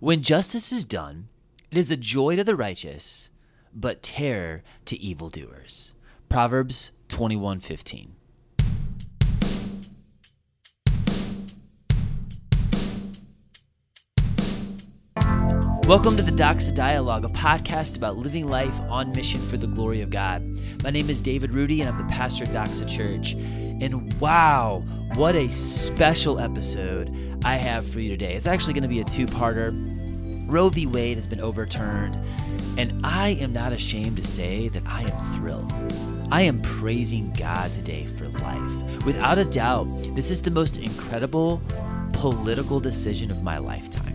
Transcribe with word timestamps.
When 0.00 0.22
justice 0.22 0.70
is 0.70 0.84
done, 0.84 1.26
it 1.72 1.76
is 1.76 1.90
a 1.90 1.96
joy 1.96 2.36
to 2.36 2.44
the 2.44 2.54
righteous, 2.54 3.30
but 3.74 4.00
terror 4.00 4.62
to 4.84 4.96
evildoers. 4.96 5.92
Proverbs 6.28 6.92
21:15. 7.08 8.10
Welcome 15.88 16.16
to 16.16 16.22
the 16.22 16.30
Doxa 16.30 16.72
Dialogue, 16.72 17.24
a 17.24 17.28
podcast 17.28 17.96
about 17.96 18.18
living 18.18 18.48
life 18.48 18.78
on 18.82 19.10
mission 19.10 19.40
for 19.40 19.56
the 19.56 19.66
glory 19.66 20.00
of 20.00 20.10
God. 20.10 20.62
My 20.84 20.90
name 20.90 21.10
is 21.10 21.20
David 21.20 21.50
Rudy, 21.50 21.80
and 21.80 21.90
I'm 21.90 21.98
the 21.98 22.04
pastor 22.04 22.44
at 22.44 22.50
Doxa 22.50 22.88
Church. 22.88 23.34
And 23.80 24.12
wow, 24.20 24.82
what 25.14 25.36
a 25.36 25.48
special 25.48 26.40
episode 26.40 27.40
I 27.44 27.56
have 27.56 27.88
for 27.88 28.00
you 28.00 28.10
today. 28.10 28.34
It's 28.34 28.48
actually 28.48 28.72
going 28.72 28.82
to 28.82 28.88
be 28.88 29.00
a 29.00 29.04
two 29.04 29.26
parter. 29.26 29.70
Roe 30.50 30.68
v. 30.68 30.86
Wade 30.86 31.16
has 31.16 31.26
been 31.26 31.40
overturned, 31.40 32.16
and 32.76 33.00
I 33.04 33.30
am 33.40 33.52
not 33.52 33.72
ashamed 33.72 34.16
to 34.16 34.24
say 34.24 34.68
that 34.68 34.82
I 34.86 35.02
am 35.02 35.34
thrilled. 35.36 35.72
I 36.32 36.42
am 36.42 36.60
praising 36.62 37.30
God 37.32 37.72
today 37.72 38.06
for 38.06 38.28
life. 38.28 39.04
Without 39.04 39.38
a 39.38 39.44
doubt, 39.44 39.86
this 40.14 40.30
is 40.30 40.42
the 40.42 40.50
most 40.50 40.78
incredible 40.78 41.62
political 42.14 42.80
decision 42.80 43.30
of 43.30 43.42
my 43.42 43.58
lifetime. 43.58 44.14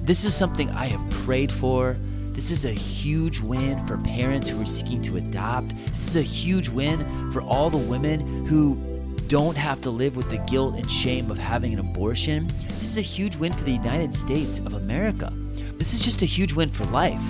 This 0.00 0.24
is 0.24 0.34
something 0.34 0.70
I 0.72 0.86
have 0.86 1.10
prayed 1.10 1.52
for. 1.52 1.94
This 2.36 2.50
is 2.50 2.66
a 2.66 2.70
huge 2.70 3.40
win 3.40 3.84
for 3.86 3.96
parents 3.96 4.46
who 4.46 4.60
are 4.60 4.66
seeking 4.66 5.00
to 5.04 5.16
adopt. 5.16 5.74
This 5.86 6.06
is 6.06 6.16
a 6.16 6.22
huge 6.22 6.68
win 6.68 7.32
for 7.32 7.40
all 7.40 7.70
the 7.70 7.78
women 7.78 8.44
who 8.44 8.76
don't 9.26 9.56
have 9.56 9.80
to 9.80 9.90
live 9.90 10.16
with 10.16 10.28
the 10.28 10.36
guilt 10.40 10.74
and 10.74 10.88
shame 10.90 11.30
of 11.30 11.38
having 11.38 11.72
an 11.72 11.78
abortion. 11.78 12.52
This 12.68 12.82
is 12.82 12.98
a 12.98 13.00
huge 13.00 13.36
win 13.36 13.54
for 13.54 13.64
the 13.64 13.72
United 13.72 14.14
States 14.14 14.58
of 14.58 14.74
America. 14.74 15.32
This 15.78 15.94
is 15.94 16.02
just 16.02 16.20
a 16.20 16.26
huge 16.26 16.52
win 16.52 16.68
for 16.68 16.84
life. 16.84 17.22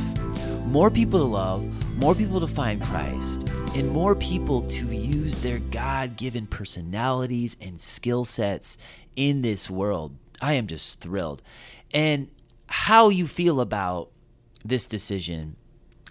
More 0.64 0.90
people 0.90 1.20
to 1.20 1.24
love, 1.24 1.64
more 1.98 2.16
people 2.16 2.40
to 2.40 2.48
find 2.48 2.82
Christ, 2.82 3.48
and 3.76 3.88
more 3.88 4.16
people 4.16 4.60
to 4.60 4.86
use 4.86 5.38
their 5.38 5.60
God 5.60 6.16
given 6.16 6.48
personalities 6.48 7.56
and 7.60 7.80
skill 7.80 8.24
sets 8.24 8.76
in 9.14 9.42
this 9.42 9.70
world. 9.70 10.16
I 10.42 10.54
am 10.54 10.66
just 10.66 11.00
thrilled. 11.00 11.42
And 11.92 12.28
how 12.66 13.08
you 13.08 13.28
feel 13.28 13.60
about 13.60 14.10
this 14.68 14.86
decision 14.86 15.56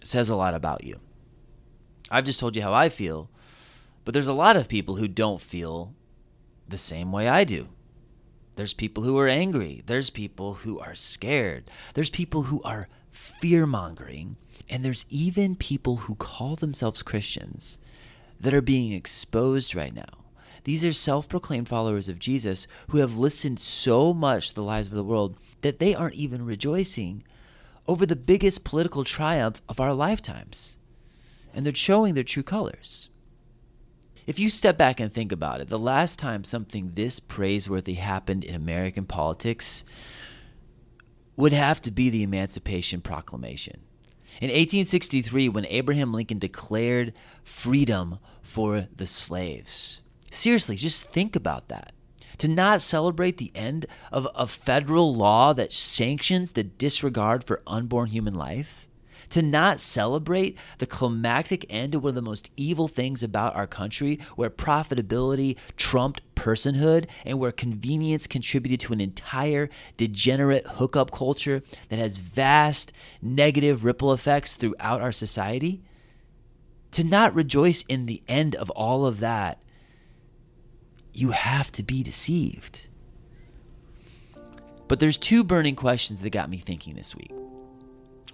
says 0.03 0.29
a 0.29 0.35
lot 0.35 0.53
about 0.53 0.83
you. 0.83 0.99
I've 2.11 2.25
just 2.25 2.39
told 2.39 2.55
you 2.55 2.61
how 2.61 2.73
I 2.73 2.89
feel, 2.89 3.29
but 4.03 4.13
there's 4.13 4.27
a 4.27 4.33
lot 4.33 4.55
of 4.55 4.69
people 4.69 4.95
who 4.95 5.07
don't 5.07 5.41
feel 5.41 5.93
the 6.67 6.77
same 6.77 7.11
way 7.11 7.27
I 7.27 7.43
do. 7.43 7.69
There's 8.55 8.73
people 8.73 9.03
who 9.03 9.17
are 9.17 9.27
angry. 9.27 9.83
There's 9.85 10.09
people 10.09 10.53
who 10.55 10.79
are 10.79 10.95
scared. 10.95 11.69
There's 11.93 12.09
people 12.09 12.43
who 12.43 12.61
are 12.63 12.87
fear 13.11 13.65
mongering. 13.65 14.37
And 14.69 14.83
there's 14.83 15.05
even 15.09 15.55
people 15.55 15.97
who 15.97 16.15
call 16.15 16.55
themselves 16.55 17.03
Christians 17.03 17.79
that 18.39 18.53
are 18.53 18.61
being 18.61 18.93
exposed 18.93 19.75
right 19.75 19.93
now. 19.93 20.25
These 20.63 20.83
are 20.83 20.93
self 20.93 21.29
proclaimed 21.29 21.67
followers 21.67 22.09
of 22.09 22.17
Jesus 22.17 22.65
who 22.89 22.97
have 22.97 23.17
listened 23.17 23.59
so 23.59 24.13
much 24.13 24.49
to 24.49 24.55
the 24.55 24.63
lies 24.63 24.87
of 24.87 24.93
the 24.93 25.03
world 25.03 25.37
that 25.61 25.79
they 25.79 25.93
aren't 25.93 26.15
even 26.15 26.45
rejoicing 26.45 27.23
over 27.87 28.05
the 28.05 28.15
biggest 28.15 28.63
political 28.63 29.03
triumph 29.03 29.61
of 29.69 29.79
our 29.79 29.93
lifetimes. 29.93 30.77
And 31.53 31.65
they're 31.65 31.75
showing 31.75 32.13
their 32.13 32.23
true 32.23 32.43
colors. 32.43 33.09
If 34.27 34.39
you 34.39 34.49
step 34.49 34.77
back 34.77 34.99
and 34.99 35.13
think 35.13 35.31
about 35.31 35.61
it, 35.61 35.69
the 35.69 35.79
last 35.79 36.17
time 36.17 36.43
something 36.43 36.91
this 36.91 37.19
praiseworthy 37.19 37.93
happened 37.93 38.43
in 38.43 38.55
American 38.55 39.05
politics 39.05 39.83
would 41.35 41.53
have 41.53 41.81
to 41.83 41.91
be 41.91 42.09
the 42.09 42.23
Emancipation 42.23 43.01
Proclamation. 43.01 43.81
In 44.41 44.49
1863, 44.49 45.49
when 45.49 45.65
Abraham 45.67 46.13
Lincoln 46.13 46.39
declared 46.39 47.13
freedom 47.43 48.19
for 48.41 48.87
the 48.95 49.05
slaves. 49.05 50.01
Seriously, 50.31 50.75
just 50.75 51.05
think 51.05 51.35
about 51.35 51.69
that 51.69 51.93
to 52.37 52.47
not 52.47 52.81
celebrate 52.81 53.37
the 53.37 53.51
end 53.55 53.85
of 54.11 54.27
a 54.35 54.47
federal 54.47 55.15
law 55.15 55.53
that 55.53 55.71
sanctions 55.71 56.51
the 56.51 56.63
disregard 56.63 57.43
for 57.43 57.61
unborn 57.67 58.09
human 58.09 58.33
life, 58.33 58.87
to 59.29 59.41
not 59.41 59.79
celebrate 59.79 60.57
the 60.77 60.85
climactic 60.85 61.65
end 61.69 61.95
of 61.95 62.03
one 62.03 62.09
of 62.09 62.15
the 62.15 62.21
most 62.21 62.49
evil 62.55 62.87
things 62.87 63.23
about 63.23 63.55
our 63.55 63.67
country, 63.67 64.19
where 64.35 64.49
profitability 64.49 65.55
trumped 65.77 66.21
personhood 66.35 67.07
and 67.25 67.39
where 67.39 67.51
convenience 67.51 68.27
contributed 68.27 68.79
to 68.79 68.93
an 68.93 69.01
entire 69.01 69.69
degenerate 69.97 70.67
hookup 70.67 71.11
culture 71.11 71.63
that 71.89 71.99
has 71.99 72.17
vast 72.17 72.93
negative 73.21 73.83
ripple 73.83 74.13
effects 74.13 74.55
throughout 74.55 75.01
our 75.01 75.11
society, 75.11 75.81
to 76.91 77.03
not 77.03 77.33
rejoice 77.33 77.81
in 77.89 78.05
the 78.05 78.21
end 78.27 78.55
of 78.55 78.69
all 78.69 79.05
of 79.05 79.19
that 79.19 79.59
you 81.15 81.31
have 81.31 81.71
to 81.71 81.83
be 81.83 82.03
deceived. 82.03 82.87
But 84.87 84.99
there's 84.99 85.17
two 85.17 85.43
burning 85.43 85.75
questions 85.75 86.21
that 86.21 86.29
got 86.29 86.49
me 86.49 86.57
thinking 86.57 86.95
this 86.95 87.15
week. 87.15 87.31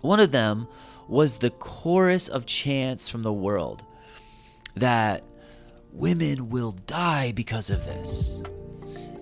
One 0.02 0.19
of 0.19 0.31
them 0.31 0.68
was 1.08 1.38
the 1.38 1.52
chorus 1.52 2.28
of 2.28 2.46
chants 2.46 3.08
from 3.08 3.22
the 3.22 3.31
world 3.31 3.84
that 4.75 5.24
women 5.94 6.50
will 6.50 6.72
die 6.88 7.31
because 7.34 7.70
of 7.70 7.86
this. 7.86 8.41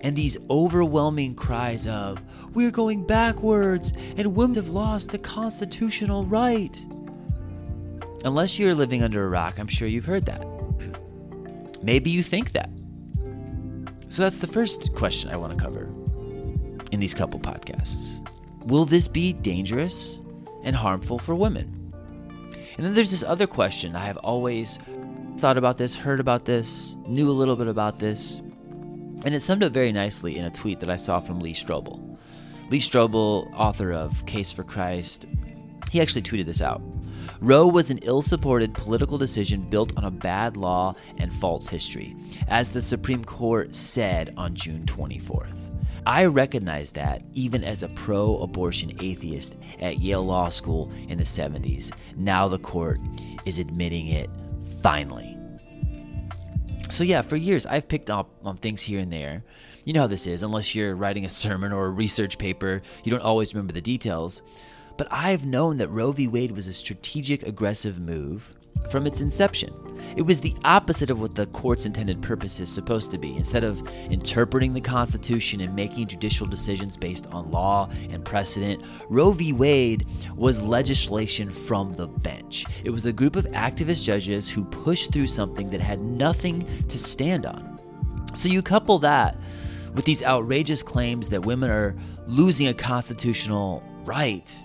And 0.02 0.16
these 0.16 0.38
overwhelming 0.48 1.34
cries 1.34 1.86
of, 1.86 2.22
we're 2.54 2.70
going 2.70 3.06
backwards 3.06 3.92
and 4.16 4.34
women 4.34 4.54
have 4.54 4.68
lost 4.68 5.10
the 5.10 5.18
constitutional 5.18 6.24
right. 6.24 6.82
Unless 8.24 8.58
you're 8.58 8.74
living 8.74 9.02
under 9.02 9.24
a 9.24 9.28
rock, 9.28 9.58
I'm 9.58 9.68
sure 9.68 9.86
you've 9.86 10.06
heard 10.06 10.24
that. 10.26 10.46
Maybe 11.82 12.10
you 12.10 12.22
think 12.22 12.52
that. 12.52 12.70
So 14.10 14.22
that's 14.22 14.40
the 14.40 14.48
first 14.48 14.92
question 14.94 15.30
I 15.30 15.36
want 15.36 15.56
to 15.56 15.64
cover 15.64 15.88
in 16.90 16.98
these 16.98 17.14
couple 17.14 17.38
podcasts. 17.38 18.26
Will 18.66 18.84
this 18.84 19.06
be 19.06 19.32
dangerous 19.32 20.20
and 20.64 20.74
harmful 20.74 21.16
for 21.20 21.36
women? 21.36 21.94
And 22.76 22.84
then 22.84 22.92
there's 22.92 23.12
this 23.12 23.22
other 23.22 23.46
question 23.46 23.94
I 23.94 24.04
have 24.04 24.16
always 24.18 24.80
thought 25.38 25.56
about 25.56 25.78
this, 25.78 25.94
heard 25.94 26.18
about 26.18 26.44
this, 26.44 26.96
knew 27.06 27.30
a 27.30 27.32
little 27.32 27.54
bit 27.54 27.68
about 27.68 28.00
this, 28.00 28.38
and 29.24 29.32
it 29.32 29.42
summed 29.42 29.62
up 29.62 29.72
very 29.72 29.92
nicely 29.92 30.38
in 30.38 30.44
a 30.44 30.50
tweet 30.50 30.80
that 30.80 30.90
I 30.90 30.96
saw 30.96 31.20
from 31.20 31.38
Lee 31.38 31.54
Strobel. 31.54 32.18
Lee 32.68 32.80
Strobel, 32.80 33.48
author 33.54 33.92
of 33.92 34.26
Case 34.26 34.50
for 34.50 34.64
Christ, 34.64 35.26
he 35.92 36.00
actually 36.00 36.22
tweeted 36.22 36.46
this 36.46 36.60
out. 36.60 36.82
Roe 37.40 37.66
was 37.66 37.90
an 37.90 37.98
ill 38.02 38.22
supported 38.22 38.74
political 38.74 39.18
decision 39.18 39.68
built 39.68 39.96
on 39.96 40.04
a 40.04 40.10
bad 40.10 40.56
law 40.56 40.94
and 41.18 41.32
false 41.32 41.68
history, 41.68 42.16
as 42.48 42.70
the 42.70 42.82
Supreme 42.82 43.24
Court 43.24 43.74
said 43.74 44.34
on 44.36 44.54
June 44.54 44.84
24th. 44.86 45.54
I 46.06 46.24
recognize 46.24 46.92
that 46.92 47.22
even 47.34 47.62
as 47.62 47.82
a 47.82 47.88
pro 47.88 48.38
abortion 48.38 48.92
atheist 49.00 49.56
at 49.80 50.00
Yale 50.00 50.24
Law 50.24 50.48
School 50.48 50.90
in 51.08 51.18
the 51.18 51.24
70s. 51.24 51.92
Now 52.16 52.48
the 52.48 52.58
court 52.58 53.00
is 53.44 53.58
admitting 53.58 54.08
it 54.08 54.30
finally. 54.82 55.36
So, 56.88 57.04
yeah, 57.04 57.22
for 57.22 57.36
years 57.36 57.66
I've 57.66 57.86
picked 57.86 58.10
up 58.10 58.30
on 58.44 58.56
things 58.56 58.80
here 58.80 59.00
and 59.00 59.12
there. 59.12 59.44
You 59.84 59.92
know 59.92 60.00
how 60.00 60.06
this 60.06 60.26
is, 60.26 60.42
unless 60.42 60.74
you're 60.74 60.96
writing 60.96 61.24
a 61.24 61.28
sermon 61.28 61.72
or 61.72 61.86
a 61.86 61.90
research 61.90 62.38
paper, 62.38 62.82
you 63.04 63.10
don't 63.10 63.22
always 63.22 63.54
remember 63.54 63.72
the 63.72 63.80
details. 63.80 64.42
But 65.00 65.08
I've 65.10 65.46
known 65.46 65.78
that 65.78 65.88
Roe 65.88 66.12
v. 66.12 66.28
Wade 66.28 66.52
was 66.52 66.66
a 66.66 66.74
strategic, 66.74 67.44
aggressive 67.44 67.98
move 67.98 68.52
from 68.90 69.06
its 69.06 69.22
inception. 69.22 69.72
It 70.14 70.20
was 70.20 70.40
the 70.40 70.54
opposite 70.62 71.08
of 71.08 71.22
what 71.22 71.34
the 71.34 71.46
court's 71.46 71.86
intended 71.86 72.20
purpose 72.20 72.60
is 72.60 72.70
supposed 72.70 73.10
to 73.12 73.16
be. 73.16 73.34
Instead 73.34 73.64
of 73.64 73.80
interpreting 74.10 74.74
the 74.74 74.80
Constitution 74.82 75.62
and 75.62 75.74
making 75.74 76.08
judicial 76.08 76.46
decisions 76.46 76.98
based 76.98 77.28
on 77.28 77.50
law 77.50 77.88
and 78.10 78.22
precedent, 78.26 78.84
Roe 79.08 79.30
v. 79.30 79.54
Wade 79.54 80.06
was 80.36 80.60
legislation 80.60 81.50
from 81.50 81.92
the 81.92 82.06
bench. 82.06 82.66
It 82.84 82.90
was 82.90 83.06
a 83.06 83.12
group 83.12 83.36
of 83.36 83.46
activist 83.52 84.04
judges 84.04 84.50
who 84.50 84.66
pushed 84.66 85.14
through 85.14 85.28
something 85.28 85.70
that 85.70 85.80
had 85.80 86.02
nothing 86.02 86.66
to 86.88 86.98
stand 86.98 87.46
on. 87.46 87.78
So 88.34 88.50
you 88.50 88.60
couple 88.60 88.98
that 88.98 89.38
with 89.94 90.04
these 90.04 90.22
outrageous 90.22 90.82
claims 90.82 91.30
that 91.30 91.46
women 91.46 91.70
are 91.70 91.96
losing 92.26 92.68
a 92.68 92.74
constitutional 92.74 93.82
right 94.04 94.62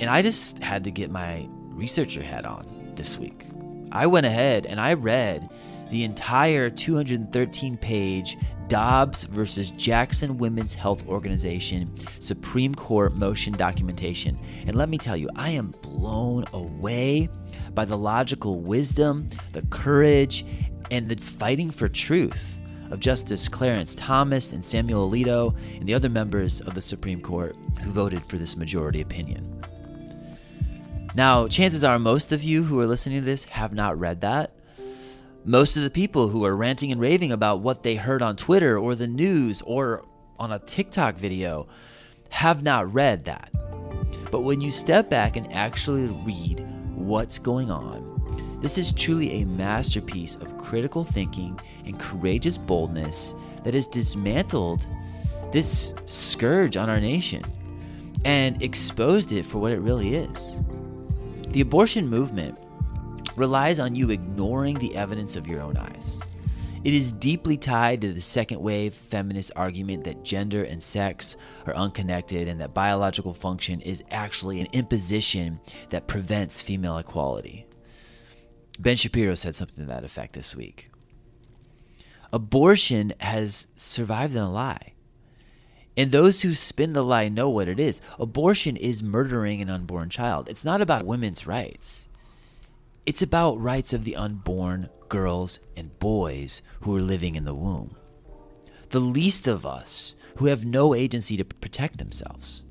and 0.00 0.10
I 0.10 0.22
just 0.22 0.58
had 0.58 0.84
to 0.84 0.90
get 0.90 1.10
my 1.10 1.48
researcher 1.70 2.22
hat 2.22 2.44
on 2.44 2.92
this 2.96 3.18
week. 3.18 3.46
I 3.92 4.06
went 4.06 4.26
ahead 4.26 4.66
and 4.66 4.80
I 4.80 4.94
read 4.94 5.48
the 5.90 6.04
entire 6.04 6.70
213 6.70 7.76
page 7.76 8.36
Dobbs 8.66 9.24
versus 9.24 9.70
Jackson 9.72 10.38
Women's 10.38 10.74
Health 10.74 11.06
Organization 11.06 11.94
Supreme 12.18 12.74
Court 12.74 13.16
motion 13.16 13.52
documentation. 13.52 14.38
And 14.66 14.74
let 14.74 14.88
me 14.88 14.98
tell 14.98 15.16
you, 15.16 15.28
I 15.36 15.50
am 15.50 15.68
blown 15.82 16.44
away 16.52 17.28
by 17.74 17.84
the 17.84 17.98
logical 17.98 18.60
wisdom, 18.60 19.28
the 19.52 19.62
courage, 19.66 20.44
and 20.90 21.08
the 21.08 21.16
fighting 21.16 21.70
for 21.70 21.88
truth 21.88 22.58
of 22.90 23.00
Justice 23.00 23.48
Clarence 23.48 23.94
Thomas 23.94 24.52
and 24.52 24.64
Samuel 24.64 25.10
Alito 25.10 25.56
and 25.76 25.86
the 25.86 25.94
other 25.94 26.08
members 26.08 26.60
of 26.62 26.74
the 26.74 26.82
Supreme 26.82 27.20
Court 27.20 27.56
who 27.82 27.90
voted 27.90 28.26
for 28.26 28.38
this 28.38 28.56
majority 28.56 29.00
opinion. 29.00 29.60
Now, 31.16 31.46
chances 31.46 31.84
are 31.84 31.98
most 32.00 32.32
of 32.32 32.42
you 32.42 32.64
who 32.64 32.80
are 32.80 32.86
listening 32.86 33.20
to 33.20 33.24
this 33.24 33.44
have 33.44 33.72
not 33.72 33.98
read 33.98 34.22
that. 34.22 34.50
Most 35.44 35.76
of 35.76 35.84
the 35.84 35.90
people 35.90 36.28
who 36.28 36.44
are 36.44 36.56
ranting 36.56 36.90
and 36.90 37.00
raving 37.00 37.30
about 37.30 37.60
what 37.60 37.84
they 37.84 37.94
heard 37.94 38.20
on 38.20 38.34
Twitter 38.34 38.76
or 38.78 38.96
the 38.96 39.06
news 39.06 39.62
or 39.62 40.04
on 40.40 40.50
a 40.50 40.58
TikTok 40.58 41.14
video 41.16 41.68
have 42.30 42.64
not 42.64 42.92
read 42.92 43.24
that. 43.26 43.52
But 44.32 44.40
when 44.40 44.60
you 44.60 44.72
step 44.72 45.08
back 45.08 45.36
and 45.36 45.52
actually 45.52 46.06
read 46.24 46.66
what's 46.96 47.38
going 47.38 47.70
on, 47.70 48.58
this 48.60 48.76
is 48.76 48.92
truly 48.92 49.42
a 49.42 49.44
masterpiece 49.44 50.34
of 50.36 50.58
critical 50.58 51.04
thinking 51.04 51.60
and 51.84 52.00
courageous 52.00 52.58
boldness 52.58 53.36
that 53.62 53.74
has 53.74 53.86
dismantled 53.86 54.84
this 55.52 55.94
scourge 56.06 56.76
on 56.76 56.90
our 56.90 56.98
nation 56.98 57.42
and 58.24 58.60
exposed 58.62 59.30
it 59.30 59.44
for 59.44 59.58
what 59.58 59.70
it 59.70 59.78
really 59.78 60.16
is. 60.16 60.60
The 61.54 61.60
abortion 61.60 62.08
movement 62.08 62.58
relies 63.36 63.78
on 63.78 63.94
you 63.94 64.10
ignoring 64.10 64.74
the 64.74 64.96
evidence 64.96 65.36
of 65.36 65.46
your 65.46 65.60
own 65.60 65.76
eyes. 65.76 66.20
It 66.82 66.92
is 66.92 67.12
deeply 67.12 67.56
tied 67.56 68.00
to 68.00 68.12
the 68.12 68.20
second 68.20 68.60
wave 68.60 68.92
feminist 68.92 69.52
argument 69.54 70.02
that 70.02 70.24
gender 70.24 70.64
and 70.64 70.82
sex 70.82 71.36
are 71.66 71.76
unconnected 71.76 72.48
and 72.48 72.60
that 72.60 72.74
biological 72.74 73.32
function 73.32 73.80
is 73.82 74.02
actually 74.10 74.60
an 74.62 74.66
imposition 74.72 75.60
that 75.90 76.08
prevents 76.08 76.60
female 76.60 76.98
equality. 76.98 77.68
Ben 78.80 78.96
Shapiro 78.96 79.36
said 79.36 79.54
something 79.54 79.84
to 79.84 79.92
that 79.92 80.02
effect 80.02 80.32
this 80.32 80.56
week. 80.56 80.90
Abortion 82.32 83.12
has 83.20 83.68
survived 83.76 84.34
in 84.34 84.42
a 84.42 84.50
lie. 84.50 84.93
And 85.96 86.10
those 86.10 86.42
who 86.42 86.54
spin 86.54 86.92
the 86.92 87.04
lie 87.04 87.28
know 87.28 87.48
what 87.48 87.68
it 87.68 87.78
is. 87.78 88.00
Abortion 88.18 88.76
is 88.76 89.02
murdering 89.02 89.60
an 89.60 89.70
unborn 89.70 90.10
child. 90.10 90.48
It's 90.48 90.64
not 90.64 90.80
about 90.80 91.06
women's 91.06 91.46
rights. 91.46 92.08
It's 93.06 93.22
about 93.22 93.60
rights 93.60 93.92
of 93.92 94.04
the 94.04 94.16
unborn 94.16 94.88
girls 95.08 95.60
and 95.76 95.96
boys 95.98 96.62
who 96.80 96.96
are 96.96 97.02
living 97.02 97.36
in 97.36 97.44
the 97.44 97.54
womb. 97.54 97.96
The 98.90 99.00
least 99.00 99.46
of 99.46 99.64
us 99.64 100.14
who 100.36 100.46
have 100.46 100.64
no 100.64 100.94
agency 100.94 101.36
to 101.36 101.44
protect 101.44 101.98
themselves. 101.98 102.64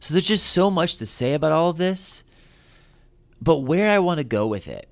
So 0.00 0.14
there's 0.14 0.26
just 0.26 0.46
so 0.46 0.70
much 0.70 0.96
to 0.96 1.06
say 1.06 1.34
about 1.34 1.52
all 1.52 1.70
of 1.70 1.76
this. 1.76 2.24
But 3.40 3.58
where 3.58 3.90
I 3.90 3.98
want 3.98 4.18
to 4.18 4.24
go 4.24 4.46
with 4.46 4.68
it 4.68 4.88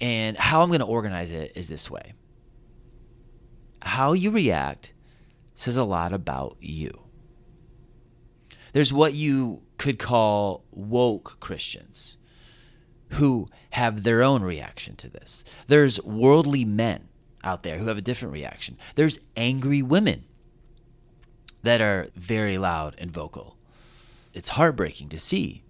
and 0.00 0.36
how 0.36 0.62
I'm 0.62 0.68
going 0.68 0.80
to 0.80 0.86
organize 0.86 1.30
it 1.30 1.52
is 1.54 1.68
this 1.68 1.90
way 1.90 2.12
how 3.82 4.14
you 4.14 4.30
react 4.30 4.93
says 5.54 5.76
a 5.76 5.84
lot 5.84 6.12
about 6.12 6.56
you. 6.60 7.02
There's 8.72 8.92
what 8.92 9.14
you 9.14 9.62
could 9.78 9.98
call 9.98 10.64
woke 10.72 11.38
Christians 11.40 12.16
who 13.10 13.46
have 13.70 14.02
their 14.02 14.22
own 14.22 14.42
reaction 14.42 14.96
to 14.96 15.08
this. 15.08 15.44
There's 15.68 16.02
worldly 16.02 16.64
men 16.64 17.08
out 17.44 17.62
there 17.62 17.78
who 17.78 17.86
have 17.86 17.98
a 17.98 18.02
different 18.02 18.32
reaction. 18.32 18.76
There's 18.96 19.20
angry 19.36 19.82
women 19.82 20.24
that 21.62 21.80
are 21.80 22.08
very 22.16 22.58
loud 22.58 22.94
and 22.98 23.10
vocal. 23.10 23.56
It's 24.32 24.50
heartbreaking 24.50 25.10
to 25.10 25.18
see. 25.18 25.62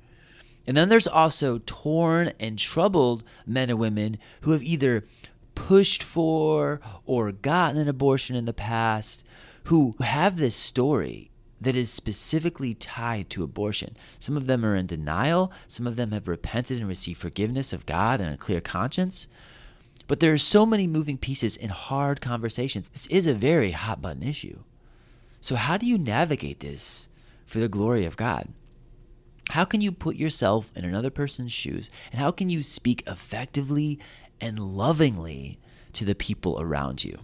And 0.67 0.77
then 0.77 0.89
there's 0.89 1.07
also 1.07 1.61
torn 1.67 2.33
and 2.41 2.59
troubled 2.59 3.23
men 3.47 3.69
and 3.69 3.79
women 3.79 4.19
who 4.41 4.53
have 4.53 4.63
either 4.63 5.05
pushed 5.55 6.03
for 6.03 6.81
or 7.05 7.33
gotten 7.33 7.79
an 7.79 7.89
abortion 7.89 8.35
in 8.35 8.47
the 8.47 8.53
past, 8.53 9.25
who 9.65 9.95
have 10.01 10.37
this 10.37 10.55
story 10.55 11.31
that 11.61 11.77
is 11.77 11.91
specifically 11.91 12.75
tied 12.75 13.31
to 13.31 13.43
abortion. 13.43 13.97
Some 14.19 14.37
of 14.37 14.47
them 14.47 14.65
are 14.65 14.77
in 14.77 14.87
denial, 14.87 15.51
some 15.67 15.87
of 15.87 15.97
them 15.97 16.13
have 16.13 16.29
repented 16.29 16.79
and 16.79 16.89
received 16.89 17.21
forgiveness 17.21 17.73
of 17.73 17.87
God 17.87 18.21
and 18.21 18.33
a 18.33 18.39
clear 18.39 18.61
conscience. 18.61 19.27
But 20.07 20.21
there 20.21 20.33
are 20.33 20.39
so 20.39 20.67
many 20.67 20.87
moving 20.87 21.17
pieces 21.17 21.57
in 21.57 21.71
hard 21.71 22.21
conversations. 22.21 22.91
This 22.91 23.07
is 23.07 23.27
a 23.27 23.35
very 23.35 23.71
hot 23.71 24.03
button 24.03 24.23
issue. 24.23 24.59
So, 25.41 25.57
how 25.57 25.79
do 25.79 25.87
you 25.87 25.97
navigate 25.97 26.61
this 26.61 27.09
for 27.47 27.59
the 27.59 27.69
glory 27.69 28.05
of 28.05 28.17
God? 28.17 28.49
How 29.51 29.65
can 29.65 29.81
you 29.81 29.93
put 29.93 30.17
yourself 30.17 30.71
in 30.75 30.85
another 30.85 31.11
person's 31.11 31.53
shoes? 31.53 31.91
And 32.13 32.21
how 32.21 32.31
can 32.31 32.51
you 32.51 32.63
speak 32.63 33.03
effectively 33.07 33.99
and 34.41 34.59
lovingly 34.59 35.59
to 35.95 36.05
the 36.05 36.15
people 36.15 36.61
around 36.61 37.05
you? 37.05 37.19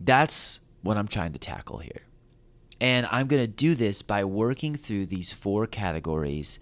That's 0.00 0.60
what 0.82 0.96
I'm 0.96 1.08
trying 1.08 1.32
to 1.32 1.38
tackle 1.38 1.78
here. 1.78 2.02
And 2.80 3.06
I'm 3.10 3.26
going 3.26 3.42
to 3.42 3.46
do 3.46 3.74
this 3.74 4.02
by 4.02 4.24
working 4.24 4.74
through 4.74 5.06
these 5.06 5.32
four 5.32 5.66
categories 5.66 6.60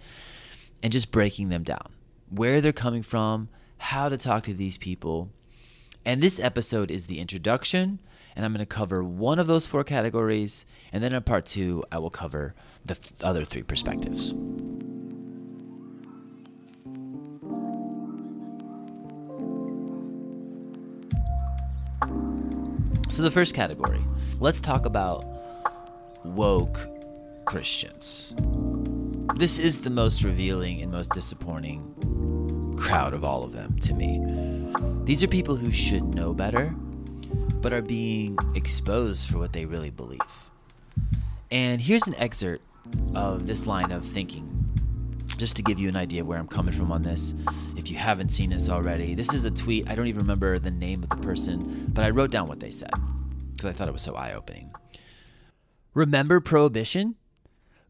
and 0.82 0.92
just 0.92 1.10
breaking 1.10 1.48
them 1.48 1.62
down 1.62 1.92
where 2.30 2.60
they're 2.60 2.72
coming 2.72 3.02
from, 3.02 3.48
how 3.78 4.08
to 4.08 4.16
talk 4.16 4.44
to 4.44 4.54
these 4.54 4.78
people. 4.78 5.30
And 6.04 6.22
this 6.22 6.40
episode 6.40 6.90
is 6.90 7.06
the 7.06 7.20
introduction 7.20 8.00
and 8.36 8.44
I'm 8.44 8.52
going 8.52 8.60
to 8.60 8.66
cover 8.66 9.02
one 9.04 9.38
of 9.38 9.46
those 9.46 9.66
four 9.66 9.84
categories. 9.84 10.66
And 10.92 11.02
then 11.02 11.14
in 11.14 11.22
part 11.22 11.46
two, 11.46 11.84
I 11.92 11.98
will 11.98 12.10
cover 12.10 12.54
the 12.84 12.96
th- 12.96 13.14
other 13.22 13.44
three 13.44 13.62
perspectives. 13.62 14.34
So, 23.14 23.22
the 23.22 23.30
first 23.30 23.54
category, 23.54 24.04
let's 24.40 24.60
talk 24.60 24.86
about 24.86 25.24
woke 26.24 26.84
Christians. 27.44 28.34
This 29.36 29.60
is 29.60 29.82
the 29.82 29.90
most 29.90 30.24
revealing 30.24 30.82
and 30.82 30.90
most 30.90 31.10
disappointing 31.10 32.74
crowd 32.76 33.14
of 33.14 33.22
all 33.22 33.44
of 33.44 33.52
them 33.52 33.78
to 33.82 33.94
me. 33.94 34.20
These 35.04 35.22
are 35.22 35.28
people 35.28 35.54
who 35.54 35.70
should 35.70 36.02
know 36.12 36.34
better 36.34 36.74
but 37.62 37.72
are 37.72 37.82
being 37.82 38.36
exposed 38.56 39.30
for 39.30 39.38
what 39.38 39.52
they 39.52 39.64
really 39.64 39.90
believe. 39.90 40.18
And 41.52 41.80
here's 41.80 42.08
an 42.08 42.16
excerpt 42.16 42.64
of 43.14 43.46
this 43.46 43.64
line 43.64 43.92
of 43.92 44.04
thinking, 44.04 44.53
just 45.36 45.56
to 45.56 45.62
give 45.62 45.78
you 45.78 45.88
an 45.88 45.96
idea 45.96 46.20
of 46.20 46.26
where 46.26 46.38
I'm 46.38 46.48
coming 46.48 46.74
from 46.74 46.92
on 46.92 47.02
this. 47.02 47.34
If 47.76 47.90
you 47.90 47.96
haven't 47.96 48.30
seen 48.30 48.50
this 48.50 48.68
already, 48.68 49.14
this 49.14 49.32
is 49.34 49.44
a 49.44 49.50
tweet. 49.50 49.88
I 49.88 49.94
don't 49.94 50.06
even 50.06 50.20
remember 50.20 50.58
the 50.58 50.70
name 50.70 51.02
of 51.02 51.10
the 51.10 51.16
person, 51.16 51.90
but 51.92 52.04
I 52.04 52.10
wrote 52.10 52.30
down 52.30 52.48
what 52.48 52.60
they 52.60 52.70
said 52.70 52.90
because 53.52 53.66
I 53.66 53.72
thought 53.72 53.88
it 53.88 53.92
was 53.92 54.02
so 54.02 54.14
eye 54.14 54.34
opening. 54.34 54.72
Remember 55.92 56.40
prohibition? 56.40 57.16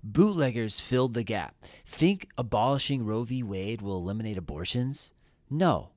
Bootleggers 0.02 0.80
filled 0.80 1.14
the 1.14 1.22
gap. 1.22 1.54
Think 1.86 2.28
abolishing 2.36 3.04
Roe 3.04 3.24
v. 3.24 3.42
Wade 3.42 3.80
will 3.80 3.96
eliminate 3.96 4.36
abortions? 4.36 5.12
No. 5.48 5.90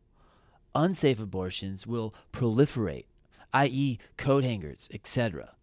Unsafe 0.73 1.19
abortions 1.19 1.85
will 1.85 2.13
proliferate 2.31 3.05
i.e., 3.53 3.97
coat 4.17 4.43
hangers, 4.43 4.89
etc. 4.93 5.53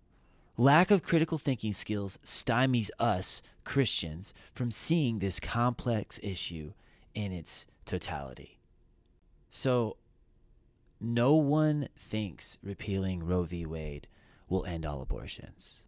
Lack 0.56 0.90
of 0.90 1.02
critical 1.02 1.38
thinking 1.38 1.72
skills 1.72 2.18
stymies 2.24 2.90
us, 3.00 3.42
Christians, 3.64 4.32
from 4.52 4.70
seeing 4.70 5.18
this 5.18 5.40
complex 5.40 6.20
issue 6.22 6.72
in 7.14 7.32
its 7.32 7.66
totality. 7.84 8.58
So, 9.50 9.96
no 11.00 11.34
one 11.34 11.88
thinks 11.98 12.56
repealing 12.62 13.24
Roe 13.24 13.42
v. 13.42 13.66
Wade 13.66 14.06
will 14.48 14.64
end 14.64 14.86
all 14.86 15.02
abortions. 15.02 15.82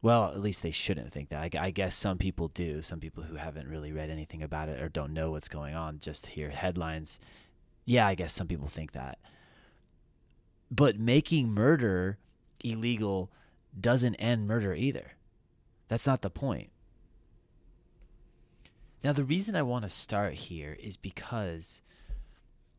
Well, 0.00 0.26
at 0.28 0.40
least 0.40 0.62
they 0.62 0.70
shouldn't 0.70 1.12
think 1.12 1.28
that. 1.28 1.54
I, 1.54 1.66
I, 1.66 1.70
guess 1.70 1.94
some 1.94 2.18
people 2.18 2.48
do. 2.48 2.82
Some 2.82 3.00
people 3.00 3.24
who 3.24 3.34
haven't 3.34 3.68
really 3.68 3.92
read 3.92 4.10
anything 4.10 4.42
about 4.42 4.68
it 4.68 4.80
or 4.80 4.88
don't 4.88 5.12
know 5.12 5.32
what's 5.32 5.48
going 5.48 5.74
on 5.74 5.98
just 5.98 6.28
hear 6.28 6.50
headlines. 6.50 7.18
Yeah, 7.84 8.06
I 8.06 8.14
guess 8.14 8.32
some 8.32 8.46
people 8.46 8.68
think 8.68 8.92
that. 8.92 9.18
But 10.70 10.98
making 10.98 11.52
murder 11.52 12.18
illegal 12.62 13.30
doesn't 13.78 14.14
end 14.16 14.46
murder 14.46 14.74
either. 14.74 15.12
That's 15.88 16.06
not 16.06 16.22
the 16.22 16.30
point. 16.30 16.70
Now, 19.02 19.12
the 19.12 19.24
reason 19.24 19.54
I 19.54 19.62
want 19.62 19.84
to 19.84 19.88
start 19.88 20.34
here 20.34 20.76
is 20.80 20.96
because 20.96 21.82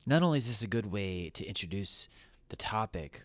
not 0.06 0.22
only 0.22 0.38
is 0.38 0.48
this 0.48 0.62
a 0.62 0.68
good 0.68 0.92
way 0.92 1.30
to 1.30 1.46
introduce 1.46 2.10
the 2.50 2.56
topic, 2.56 3.24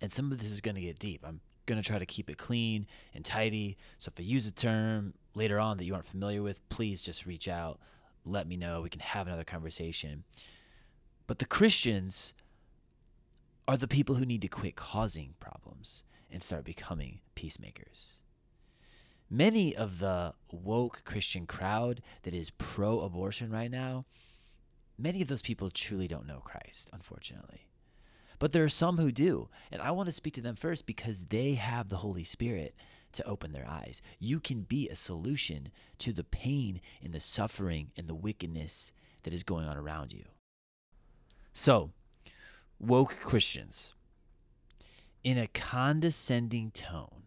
and 0.00 0.10
some 0.10 0.32
of 0.32 0.38
this 0.38 0.50
is 0.50 0.60
going 0.60 0.74
to 0.76 0.80
get 0.80 0.98
deep. 0.98 1.22
I'm 1.26 1.40
going 1.66 1.80
to 1.80 1.86
try 1.86 1.98
to 1.98 2.06
keep 2.06 2.30
it 2.30 2.38
clean 2.38 2.86
and 3.14 3.24
tidy. 3.24 3.76
So 3.98 4.10
if 4.14 4.20
I 4.20 4.26
use 4.26 4.46
a 4.46 4.52
term 4.52 5.14
later 5.34 5.58
on 5.58 5.76
that 5.76 5.84
you 5.84 5.94
aren't 5.94 6.06
familiar 6.06 6.42
with, 6.42 6.66
please 6.68 7.02
just 7.02 7.26
reach 7.26 7.48
out. 7.48 7.78
Let 8.24 8.48
me 8.48 8.56
know. 8.56 8.82
We 8.82 8.88
can 8.88 9.00
have 9.00 9.26
another 9.26 9.44
conversation. 9.44 10.24
But 11.26 11.38
the 11.38 11.44
Christians 11.44 12.32
are 13.68 13.76
the 13.76 13.88
people 13.88 14.16
who 14.16 14.26
need 14.26 14.42
to 14.42 14.48
quit 14.48 14.76
causing 14.76 15.34
problems 15.40 16.04
and 16.30 16.42
start 16.42 16.64
becoming 16.64 17.20
peacemakers. 17.34 18.20
Many 19.28 19.74
of 19.74 19.98
the 19.98 20.34
woke 20.52 21.02
Christian 21.04 21.46
crowd 21.46 22.00
that 22.22 22.34
is 22.34 22.50
pro 22.50 23.00
abortion 23.00 23.50
right 23.50 23.70
now 23.70 24.04
many 24.98 25.22
of 25.22 25.28
those 25.28 25.42
people 25.42 25.70
truly 25.70 26.08
don't 26.08 26.26
know 26.26 26.40
Christ, 26.40 26.90
unfortunately. 26.92 27.68
But 28.38 28.52
there 28.52 28.64
are 28.64 28.68
some 28.68 28.98
who 28.98 29.12
do. 29.12 29.48
And 29.72 29.80
I 29.80 29.90
want 29.92 30.06
to 30.06 30.12
speak 30.12 30.34
to 30.34 30.42
them 30.42 30.56
first 30.56 30.86
because 30.86 31.24
they 31.24 31.54
have 31.54 31.88
the 31.88 31.98
Holy 31.98 32.24
Spirit 32.24 32.74
to 33.12 33.26
open 33.26 33.52
their 33.52 33.66
eyes. 33.66 34.02
You 34.18 34.40
can 34.40 34.62
be 34.62 34.88
a 34.88 34.96
solution 34.96 35.70
to 35.98 36.12
the 36.12 36.24
pain 36.24 36.80
and 37.02 37.14
the 37.14 37.20
suffering 37.20 37.92
and 37.96 38.06
the 38.06 38.14
wickedness 38.14 38.92
that 39.22 39.32
is 39.32 39.42
going 39.42 39.66
on 39.66 39.76
around 39.76 40.12
you. 40.12 40.24
So, 41.54 41.92
woke 42.78 43.16
Christians, 43.20 43.94
in 45.24 45.38
a 45.38 45.46
condescending 45.46 46.70
tone, 46.70 47.24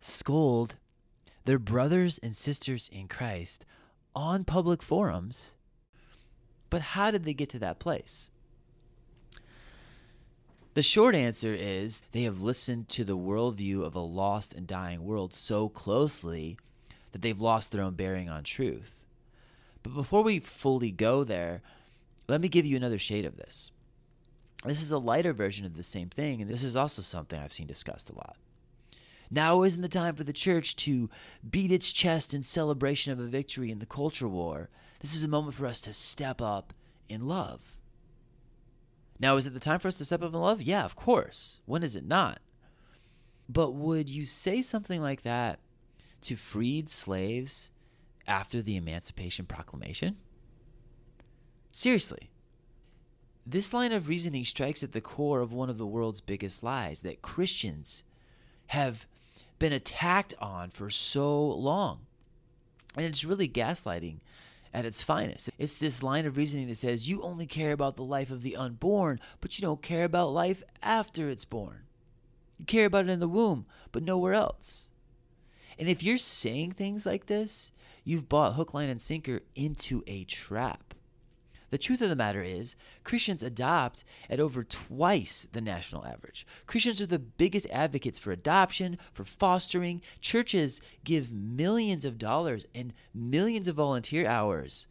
scold 0.00 0.76
their 1.44 1.58
brothers 1.58 2.18
and 2.18 2.34
sisters 2.34 2.88
in 2.92 3.08
Christ 3.08 3.64
on 4.14 4.44
public 4.44 4.82
forums. 4.82 5.54
But 6.70 6.80
how 6.80 7.10
did 7.10 7.24
they 7.24 7.34
get 7.34 7.50
to 7.50 7.58
that 7.60 7.78
place? 7.78 8.30
The 10.74 10.82
short 10.82 11.14
answer 11.14 11.54
is 11.54 12.02
they 12.10 12.22
have 12.24 12.40
listened 12.40 12.88
to 12.90 13.04
the 13.04 13.16
worldview 13.16 13.82
of 13.84 13.94
a 13.94 14.00
lost 14.00 14.54
and 14.54 14.66
dying 14.66 15.04
world 15.04 15.32
so 15.32 15.68
closely 15.68 16.56
that 17.12 17.22
they've 17.22 17.40
lost 17.40 17.70
their 17.70 17.82
own 17.82 17.94
bearing 17.94 18.28
on 18.28 18.42
truth. 18.42 19.04
But 19.84 19.94
before 19.94 20.22
we 20.22 20.40
fully 20.40 20.90
go 20.90 21.22
there, 21.22 21.62
let 22.26 22.40
me 22.40 22.48
give 22.48 22.66
you 22.66 22.76
another 22.76 22.98
shade 22.98 23.24
of 23.24 23.36
this. 23.36 23.70
This 24.64 24.82
is 24.82 24.90
a 24.90 24.98
lighter 24.98 25.32
version 25.32 25.66
of 25.66 25.76
the 25.76 25.82
same 25.82 26.08
thing, 26.08 26.40
and 26.40 26.50
this 26.50 26.64
is 26.64 26.74
also 26.74 27.02
something 27.02 27.38
I've 27.38 27.52
seen 27.52 27.66
discussed 27.66 28.10
a 28.10 28.14
lot. 28.14 28.36
Now 29.30 29.62
isn't 29.62 29.82
the 29.82 29.88
time 29.88 30.14
for 30.14 30.24
the 30.24 30.32
church 30.32 30.76
to 30.76 31.10
beat 31.48 31.72
its 31.72 31.92
chest 31.92 32.34
in 32.34 32.42
celebration 32.42 33.12
of 33.12 33.20
a 33.20 33.26
victory 33.26 33.70
in 33.70 33.78
the 33.78 33.86
culture 33.86 34.28
war. 34.28 34.70
This 35.00 35.14
is 35.14 35.24
a 35.24 35.28
moment 35.28 35.54
for 35.54 35.66
us 35.66 35.82
to 35.82 35.92
step 35.92 36.40
up 36.40 36.72
in 37.08 37.26
love. 37.26 37.74
Now, 39.20 39.36
is 39.36 39.46
it 39.46 39.54
the 39.54 39.60
time 39.60 39.78
for 39.78 39.88
us 39.88 39.98
to 39.98 40.04
step 40.04 40.22
up 40.22 40.34
in 40.34 40.40
love? 40.40 40.62
Yeah, 40.62 40.84
of 40.84 40.96
course. 40.96 41.60
When 41.66 41.82
is 41.82 41.96
it 41.96 42.06
not? 42.06 42.40
But 43.48 43.72
would 43.72 44.08
you 44.08 44.26
say 44.26 44.62
something 44.62 45.00
like 45.00 45.22
that 45.22 45.60
to 46.22 46.36
freed 46.36 46.88
slaves 46.88 47.70
after 48.26 48.62
the 48.62 48.76
Emancipation 48.76 49.46
Proclamation? 49.46 50.16
Seriously. 51.70 52.30
This 53.46 53.74
line 53.74 53.92
of 53.92 54.08
reasoning 54.08 54.44
strikes 54.44 54.82
at 54.82 54.92
the 54.92 55.00
core 55.00 55.40
of 55.40 55.52
one 55.52 55.68
of 55.68 55.76
the 55.78 55.86
world's 55.86 56.20
biggest 56.20 56.62
lies 56.62 57.00
that 57.00 57.22
Christians 57.22 58.02
have 58.68 59.06
been 59.58 59.72
attacked 59.72 60.34
on 60.40 60.70
for 60.70 60.88
so 60.88 61.46
long. 61.46 62.00
And 62.96 63.04
it's 63.04 63.24
really 63.24 63.48
gaslighting 63.48 64.16
at 64.72 64.86
its 64.86 65.02
finest. 65.02 65.50
It's 65.58 65.76
this 65.76 66.02
line 66.02 66.26
of 66.26 66.36
reasoning 66.36 66.68
that 66.68 66.76
says 66.76 67.08
you 67.08 67.22
only 67.22 67.46
care 67.46 67.72
about 67.72 67.96
the 67.96 68.04
life 68.04 68.30
of 68.30 68.42
the 68.42 68.56
unborn, 68.56 69.20
but 69.40 69.58
you 69.58 69.62
don't 69.62 69.82
care 69.82 70.04
about 70.04 70.32
life 70.32 70.62
after 70.82 71.28
it's 71.28 71.44
born. 71.44 71.82
You 72.58 72.64
care 72.64 72.86
about 72.86 73.06
it 73.06 73.10
in 73.10 73.20
the 73.20 73.28
womb, 73.28 73.66
but 73.92 74.02
nowhere 74.02 74.34
else. 74.34 74.88
And 75.78 75.88
if 75.88 76.02
you're 76.02 76.18
saying 76.18 76.72
things 76.72 77.04
like 77.04 77.26
this, 77.26 77.72
you've 78.04 78.28
bought 78.28 78.54
hook, 78.54 78.74
line, 78.74 78.88
and 78.88 79.00
sinker 79.00 79.42
into 79.54 80.02
a 80.06 80.24
trap. 80.24 80.94
The 81.74 81.78
truth 81.78 82.02
of 82.02 82.08
the 82.08 82.14
matter 82.14 82.40
is, 82.40 82.76
Christians 83.02 83.42
adopt 83.42 84.04
at 84.30 84.38
over 84.38 84.62
twice 84.62 85.48
the 85.50 85.60
national 85.60 86.06
average. 86.06 86.46
Christians 86.68 87.00
are 87.00 87.06
the 87.06 87.18
biggest 87.18 87.66
advocates 87.68 88.16
for 88.16 88.30
adoption, 88.30 88.96
for 89.12 89.24
fostering. 89.24 90.00
Churches 90.20 90.80
give 91.02 91.32
millions 91.32 92.04
of 92.04 92.16
dollars 92.16 92.64
and 92.76 92.92
millions 93.12 93.66
of 93.66 93.74
volunteer 93.74 94.24
hours 94.24 94.86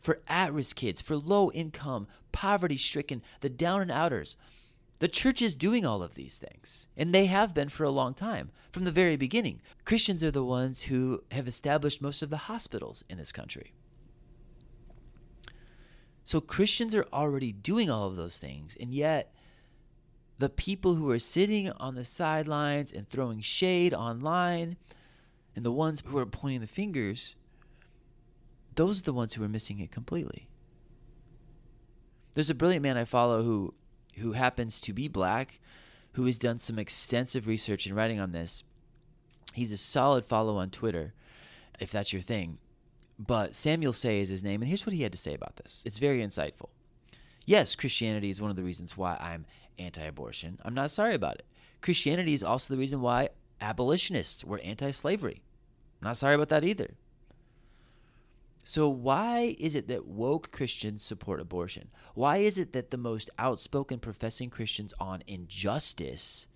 for 0.00 0.20
at 0.26 0.52
risk 0.52 0.74
kids, 0.74 1.00
for 1.00 1.16
low 1.16 1.52
income, 1.52 2.08
poverty 2.32 2.76
stricken, 2.76 3.22
the 3.38 3.48
down 3.48 3.80
and 3.80 3.92
outers. 3.92 4.34
The 4.98 5.06
church 5.06 5.40
is 5.40 5.54
doing 5.54 5.86
all 5.86 6.02
of 6.02 6.16
these 6.16 6.38
things, 6.38 6.88
and 6.96 7.14
they 7.14 7.26
have 7.26 7.54
been 7.54 7.68
for 7.68 7.84
a 7.84 7.90
long 7.90 8.12
time, 8.12 8.50
from 8.72 8.82
the 8.82 8.90
very 8.90 9.14
beginning. 9.14 9.60
Christians 9.84 10.24
are 10.24 10.32
the 10.32 10.42
ones 10.42 10.82
who 10.82 11.22
have 11.30 11.46
established 11.46 12.02
most 12.02 12.22
of 12.22 12.30
the 12.30 12.36
hospitals 12.36 13.04
in 13.08 13.18
this 13.18 13.30
country. 13.30 13.72
So 16.28 16.42
Christians 16.42 16.94
are 16.94 17.06
already 17.10 17.52
doing 17.52 17.88
all 17.88 18.06
of 18.06 18.16
those 18.16 18.36
things, 18.36 18.76
and 18.78 18.92
yet 18.92 19.34
the 20.38 20.50
people 20.50 20.94
who 20.94 21.10
are 21.10 21.18
sitting 21.18 21.70
on 21.70 21.94
the 21.94 22.04
sidelines 22.04 22.92
and 22.92 23.08
throwing 23.08 23.40
shade 23.40 23.94
online 23.94 24.76
and 25.56 25.64
the 25.64 25.72
ones 25.72 26.02
who 26.04 26.18
are 26.18 26.26
pointing 26.26 26.60
the 26.60 26.66
fingers, 26.66 27.34
those 28.74 29.00
are 29.00 29.04
the 29.04 29.14
ones 29.14 29.32
who 29.32 29.42
are 29.42 29.48
missing 29.48 29.80
it 29.80 29.90
completely. 29.90 30.50
There's 32.34 32.50
a 32.50 32.54
brilliant 32.54 32.82
man 32.82 32.98
I 32.98 33.06
follow 33.06 33.42
who 33.42 33.72
who 34.16 34.32
happens 34.32 34.82
to 34.82 34.92
be 34.92 35.08
black, 35.08 35.58
who 36.12 36.26
has 36.26 36.36
done 36.36 36.58
some 36.58 36.78
extensive 36.78 37.46
research 37.46 37.86
and 37.86 37.96
writing 37.96 38.20
on 38.20 38.32
this. 38.32 38.64
He's 39.54 39.72
a 39.72 39.78
solid 39.78 40.26
follow 40.26 40.58
on 40.58 40.68
Twitter, 40.68 41.14
if 41.80 41.90
that's 41.90 42.12
your 42.12 42.20
thing. 42.20 42.58
But 43.18 43.54
Samuel 43.54 43.92
Sey 43.92 44.20
is 44.20 44.28
his 44.28 44.44
name, 44.44 44.62
and 44.62 44.68
here's 44.68 44.86
what 44.86 44.92
he 44.92 45.02
had 45.02 45.12
to 45.12 45.18
say 45.18 45.34
about 45.34 45.56
this. 45.56 45.82
It's 45.84 45.98
very 45.98 46.22
insightful. 46.22 46.68
Yes, 47.46 47.74
Christianity 47.74 48.30
is 48.30 48.40
one 48.40 48.50
of 48.50 48.56
the 48.56 48.62
reasons 48.62 48.96
why 48.96 49.16
I'm 49.20 49.46
anti 49.78 50.02
abortion. 50.02 50.58
I'm 50.64 50.74
not 50.74 50.90
sorry 50.90 51.14
about 51.14 51.36
it. 51.36 51.46
Christianity 51.80 52.34
is 52.34 52.44
also 52.44 52.72
the 52.72 52.78
reason 52.78 53.00
why 53.00 53.30
abolitionists 53.60 54.44
were 54.44 54.60
anti 54.60 54.90
slavery. 54.90 55.42
Not 56.00 56.16
sorry 56.16 56.34
about 56.34 56.50
that 56.50 56.64
either. 56.64 56.94
So, 58.64 58.86
why 58.88 59.56
is 59.58 59.74
it 59.74 59.88
that 59.88 60.06
woke 60.06 60.52
Christians 60.52 61.02
support 61.02 61.40
abortion? 61.40 61.88
Why 62.14 62.36
is 62.36 62.58
it 62.58 62.74
that 62.74 62.90
the 62.90 62.98
most 62.98 63.30
outspoken 63.38 63.98
professing 63.98 64.50
Christians 64.50 64.92
on 65.00 65.22
injustice 65.26 66.46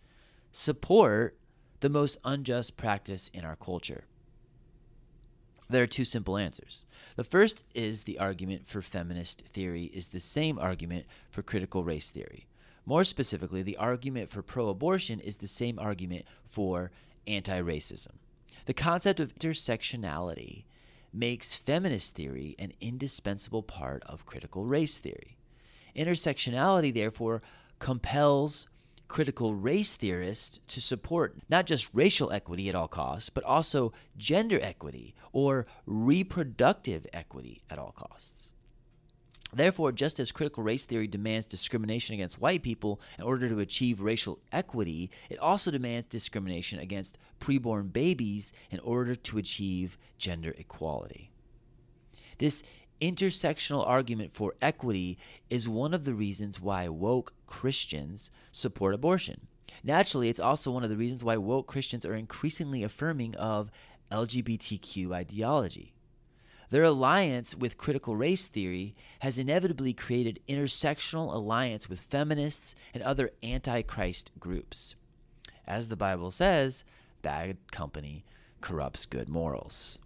support 0.51 1.39
the 1.81 1.89
most 1.89 2.19
unjust 2.23 2.77
practice 2.77 3.31
in 3.33 3.47
our 3.47 3.57
culture? 3.57 4.05
There 5.69 5.83
are 5.83 5.87
two 5.87 6.05
simple 6.05 6.37
answers. 6.37 6.85
The 7.17 7.25
first 7.25 7.65
is 7.75 8.05
the 8.05 8.19
argument 8.19 8.67
for 8.67 8.83
feminist 8.83 9.43
theory 9.53 9.85
is 9.85 10.09
the 10.09 10.21
same 10.21 10.59
argument 10.59 11.07
for 11.31 11.43
critical 11.43 11.85
race 11.85 12.11
theory. 12.11 12.47
More 12.85 13.05
specifically, 13.05 13.63
the 13.63 13.77
argument 13.77 14.29
for 14.29 14.43
pro 14.43 14.69
abortion 14.69 15.21
is 15.21 15.37
the 15.37 15.47
same 15.47 15.79
argument 15.79 16.25
for 16.45 16.91
anti 17.27 17.61
racism. 17.61 18.13
The 18.67 18.75
concept 18.75 19.21
of 19.21 19.35
intersectionality 19.35 20.65
makes 21.13 21.55
feminist 21.55 22.15
theory 22.15 22.57
an 22.59 22.73
indispensable 22.81 23.63
part 23.63 24.03
of 24.07 24.27
critical 24.27 24.65
race 24.65 24.99
theory. 24.99 25.37
Intersectionality, 25.97 26.93
therefore, 26.93 27.43
compels 27.79 28.69
critical 29.13 29.55
race 29.55 29.95
theorists 29.95 30.59
to 30.67 30.81
support 30.81 31.37
not 31.51 31.67
just 31.67 31.91
racial 31.93 32.33
equity 32.33 32.71
at 32.71 32.75
all 32.75 32.89
costs, 32.89 33.29
but 33.29 33.45
also 33.45 33.93
gender 34.17 34.59
equity 34.63 35.15
or 35.33 35.67
reproductive 35.85 37.07
equity 37.13 37.63
at 37.69 37.79
all 37.79 37.93
costs. 37.93 38.53
Therefore, 39.53 39.93
just 39.93 40.19
as 40.19 40.33
critical 40.33 40.63
race 40.63 40.87
theory 40.87 41.07
demands 41.07 41.47
discrimination 41.47 42.15
against 42.15 42.41
white 42.41 42.63
people 42.63 43.03
in 43.19 43.25
order 43.25 43.51
to 43.51 43.61
achieve 43.61 44.01
racial 44.01 44.39
equity, 44.51 45.11
it 45.29 45.39
also 45.39 45.71
demands 45.71 46.09
discrimination 46.09 46.79
against 46.79 47.19
preborn 47.39 47.93
babies 47.93 48.55
in 48.71 48.81
order 48.81 49.15
to 49.15 49.37
achieve 49.37 49.99
gender 50.17 50.55
equality. 50.57 51.31
This 52.39 52.63
intersectional 53.03 53.87
argument 53.87 54.33
for 54.33 54.55
equity 54.63 55.19
is 55.51 55.69
one 55.69 55.93
of 55.93 56.05
the 56.05 56.15
reasons 56.15 56.61
why 56.61 56.89
woke 56.89 57.35
Christians 57.47 58.31
support 58.53 58.95
abortion. 58.95 59.49
Naturally, 59.83 60.29
it's 60.29 60.39
also 60.39 60.71
one 60.71 60.85
of 60.85 60.91
the 60.91 60.97
reasons 60.97 61.25
why 61.25 61.37
woke 61.37 61.67
Christians 61.67 62.07
are 62.07 62.15
increasingly 62.15 62.85
affirming 62.85 63.35
of 63.35 63.73
LGBTQ 64.13 65.13
ideology. 65.13 65.95
Their 66.71 66.85
alliance 66.85 67.55
with 67.55 67.77
critical 67.77 68.17
race 68.17 68.47
theory 68.47 68.95
has 69.19 69.39
inevitably 69.39 69.93
created 69.93 70.41
intersectional 70.49 71.35
alliance 71.35 71.89
with 71.89 72.01
feminists 72.01 72.75
and 72.95 73.03
other 73.03 73.31
anti-Christ 73.43 74.31
groups. 74.39 74.95
As 75.67 75.89
the 75.89 75.97
Bible 75.97 76.31
says, 76.31 76.85
bad 77.21 77.57
company 77.73 78.25
corrupts 78.61 79.07
good 79.07 79.29
morals. 79.29 79.99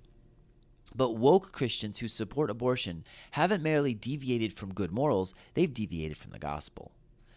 But 0.94 1.16
woke 1.16 1.52
Christians 1.52 1.98
who 1.98 2.08
support 2.08 2.50
abortion 2.50 3.04
haven't 3.32 3.62
merely 3.62 3.94
deviated 3.94 4.52
from 4.52 4.72
good 4.72 4.92
morals, 4.92 5.34
they've 5.54 5.72
deviated 5.72 6.16
from 6.16 6.30
the 6.30 6.38
gospel. 6.38 6.92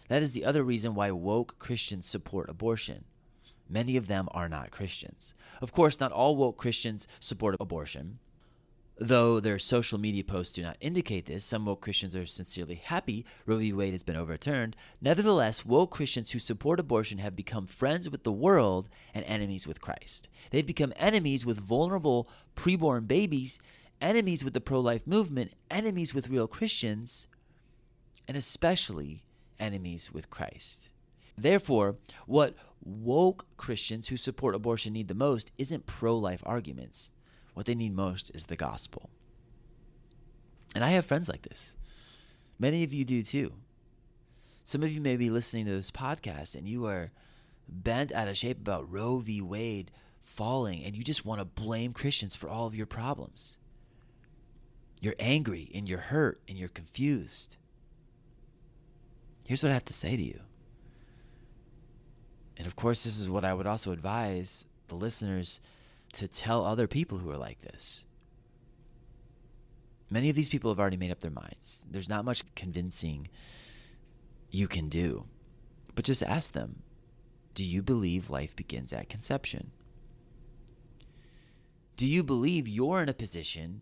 That 0.08 0.22
is 0.22 0.32
the 0.34 0.46
other 0.46 0.64
reason 0.64 0.96
why 0.96 1.12
woke 1.12 1.60
Christians 1.60 2.08
support 2.08 2.50
abortion. 2.50 3.06
Many 3.70 3.98
of 3.98 4.08
them 4.08 4.28
are 4.32 4.50
not 4.50 4.72
Christians. 4.72 5.36
Of 5.62 5.72
course, 5.72 6.00
not 6.00 6.12
all 6.12 6.36
woke 6.36 6.58
Christians 6.58 7.08
support 7.20 7.56
abortion. 7.60 8.20
Though 9.02 9.40
their 9.40 9.58
social 9.58 9.98
media 9.98 10.24
posts 10.26 10.54
do 10.54 10.62
not 10.62 10.78
indicate 10.82 11.26
this, 11.26 11.46
some 11.46 11.66
woke 11.66 11.82
Christians 11.82 12.16
are 12.16 12.26
sincerely 12.26 12.76
happy 12.76 13.26
Roe 13.46 13.58
v. 13.58 13.72
Wade 13.72 13.94
has 13.94 14.04
been 14.04 14.18
overturned. 14.18 14.76
Nevertheless, 15.02 15.66
woke 15.66 15.92
Christians 15.92 16.32
who 16.32 16.40
support 16.40 16.80
abortion 16.80 17.18
have 17.20 17.36
become 17.36 17.66
friends 17.66 18.10
with 18.10 18.24
the 18.24 18.32
world 18.32 18.90
and 19.14 19.24
enemies 19.26 19.66
with 19.66 19.80
Christ. 19.80 20.28
They've 20.52 20.66
become 20.66 20.94
enemies 20.98 21.46
with 21.46 21.60
vulnerable 21.60 22.30
preborn 22.56 23.08
babies 23.08 23.60
enemies 24.02 24.44
with 24.44 24.54
the 24.54 24.62
pro 24.62 24.80
life 24.80 25.06
movement, 25.06 25.54
enemies 25.70 26.14
with 26.14 26.30
real 26.30 26.48
Christians, 26.48 27.28
and 28.28 28.38
especially 28.38 29.24
enemies 29.60 30.12
with 30.14 30.30
Christ. 30.30 30.90
Therefore, 31.38 31.98
what 32.26 32.56
woke 32.84 33.46
Christians 33.58 34.08
who 34.08 34.18
support 34.18 34.56
abortion 34.56 34.94
need 34.94 35.08
the 35.08 35.14
most 35.14 35.52
isn't 35.58 35.86
pro 35.86 36.18
life 36.18 36.44
arguments. 36.46 37.12
What 37.54 37.66
they 37.66 37.76
need 37.76 37.96
most 37.96 38.32
is 38.34 38.46
the 38.46 38.56
gospel. 38.56 39.10
And 40.76 40.84
I 40.84 40.90
have 40.90 41.06
friends 41.06 41.30
like 41.30 41.42
this. 41.42 41.76
Many 42.60 42.84
of 42.84 42.94
you 42.94 43.06
do 43.06 43.24
too. 43.24 43.54
Some 44.64 44.84
of 44.84 44.92
you 44.92 45.02
may 45.02 45.18
be 45.18 45.30
listening 45.30 45.66
to 45.66 45.72
this 45.72 45.92
podcast 45.92 46.56
and 46.56 46.68
you 46.68 46.86
are 46.86 47.12
bent 47.68 48.12
out 48.12 48.28
of 48.28 48.38
shape 48.38 48.60
about 48.60 48.92
Roe 48.92 49.18
v. 49.18 49.42
Wade 49.42 49.92
falling 50.22 50.84
and 50.84 50.96
you 50.96 51.04
just 51.04 51.26
want 51.26 51.40
to 51.40 51.46
blame 51.46 51.94
Christians 51.94 52.36
for 52.36 52.50
all 52.50 52.68
of 52.68 52.76
your 52.76 52.86
problems. 52.86 53.58
You're 55.02 55.16
angry 55.20 55.72
and 55.74 55.88
you're 55.88 55.98
hurt 55.98 56.42
and 56.48 56.58
you're 56.58 56.70
confused. 56.70 57.56
Here's 59.48 59.64
what 59.64 59.72
I 59.72 59.74
have 59.74 59.86
to 59.86 59.94
say 59.94 60.16
to 60.16 60.22
you. 60.22 60.40
And 62.58 62.68
of 62.68 62.76
course, 62.76 63.04
this 63.04 63.20
is 63.20 63.30
what 63.30 63.46
I 63.46 63.54
would 63.54 63.66
also 63.66 63.92
advise 63.92 64.66
the 64.90 64.96
listeners 64.96 65.62
to 66.14 66.28
tell 66.28 66.66
other 66.66 66.88
people 66.88 67.18
who 67.18 67.30
are 67.32 67.38
like 67.38 67.62
this. 67.62 68.06
Many 70.10 70.30
of 70.30 70.36
these 70.36 70.50
people 70.50 70.72
have 70.72 70.80
already 70.80 70.98
made 70.98 71.12
up 71.12 71.20
their 71.20 71.32
minds. 71.32 71.86
There's 71.90 72.10
not 72.10 72.26
much 72.26 72.44
convincing 72.56 73.30
you 74.50 74.68
can 74.68 74.90
do. 74.90 75.26
But 75.96 76.06
just 76.06 76.24
ask 76.24 76.54
them 76.54 76.82
Do 77.54 77.64
you 77.64 77.82
believe 77.82 78.30
life 78.30 78.56
begins 78.56 78.94
at 78.94 79.10
conception? 79.10 79.72
Do 81.98 82.08
you 82.08 82.24
believe 82.24 82.68
you're 82.68 83.04
in 83.04 83.10
a 83.10 83.14
position 83.14 83.82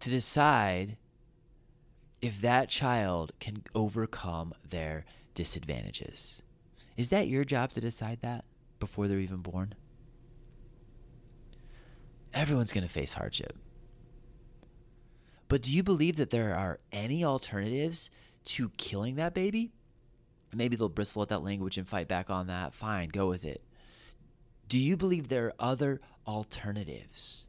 to 0.00 0.10
decide 0.10 0.96
if 2.20 2.40
that 2.40 2.68
child 2.68 3.32
can 3.38 3.62
overcome 3.74 4.52
their 4.68 5.04
disadvantages? 5.34 6.42
Is 6.96 7.08
that 7.10 7.28
your 7.28 7.44
job 7.44 7.72
to 7.72 7.80
decide 7.80 8.18
that 8.22 8.44
before 8.80 9.06
they're 9.06 9.18
even 9.18 9.38
born? 9.38 9.74
Everyone's 12.34 12.72
going 12.72 12.86
to 12.86 12.92
face 12.92 13.12
hardship. 13.12 13.56
But 15.48 15.62
do 15.62 15.72
you 15.72 15.82
believe 15.82 16.16
that 16.16 16.30
there 16.30 16.54
are 16.54 16.80
any 16.92 17.24
alternatives 17.24 18.10
to 18.46 18.70
killing 18.78 19.16
that 19.16 19.34
baby? 19.34 19.72
Maybe 20.54 20.76
they'll 20.76 20.88
bristle 20.88 21.22
at 21.22 21.28
that 21.28 21.44
language 21.44 21.78
and 21.78 21.88
fight 21.88 22.08
back 22.08 22.30
on 22.30 22.46
that. 22.46 22.74
Fine, 22.74 23.10
go 23.10 23.28
with 23.28 23.44
it. 23.44 23.62
Do 24.68 24.78
you 24.78 24.96
believe 24.96 25.28
there 25.28 25.46
are 25.46 25.54
other 25.58 26.00
alternatives? 26.26 27.46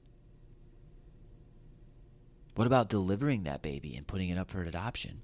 What 2.55 2.67
about 2.67 2.89
delivering 2.89 3.43
that 3.43 3.61
baby 3.61 3.95
and 3.95 4.05
putting 4.05 4.29
it 4.29 4.37
up 4.37 4.51
for 4.51 4.61
adoption? 4.63 5.21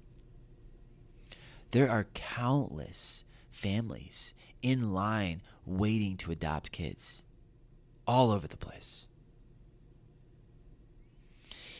There 1.70 1.90
are 1.90 2.08
countless 2.14 3.24
families 3.50 4.34
in 4.62 4.92
line 4.92 5.42
waiting 5.64 6.16
to 6.18 6.32
adopt 6.32 6.72
kids 6.72 7.22
all 8.06 8.30
over 8.30 8.48
the 8.48 8.56
place. 8.56 9.06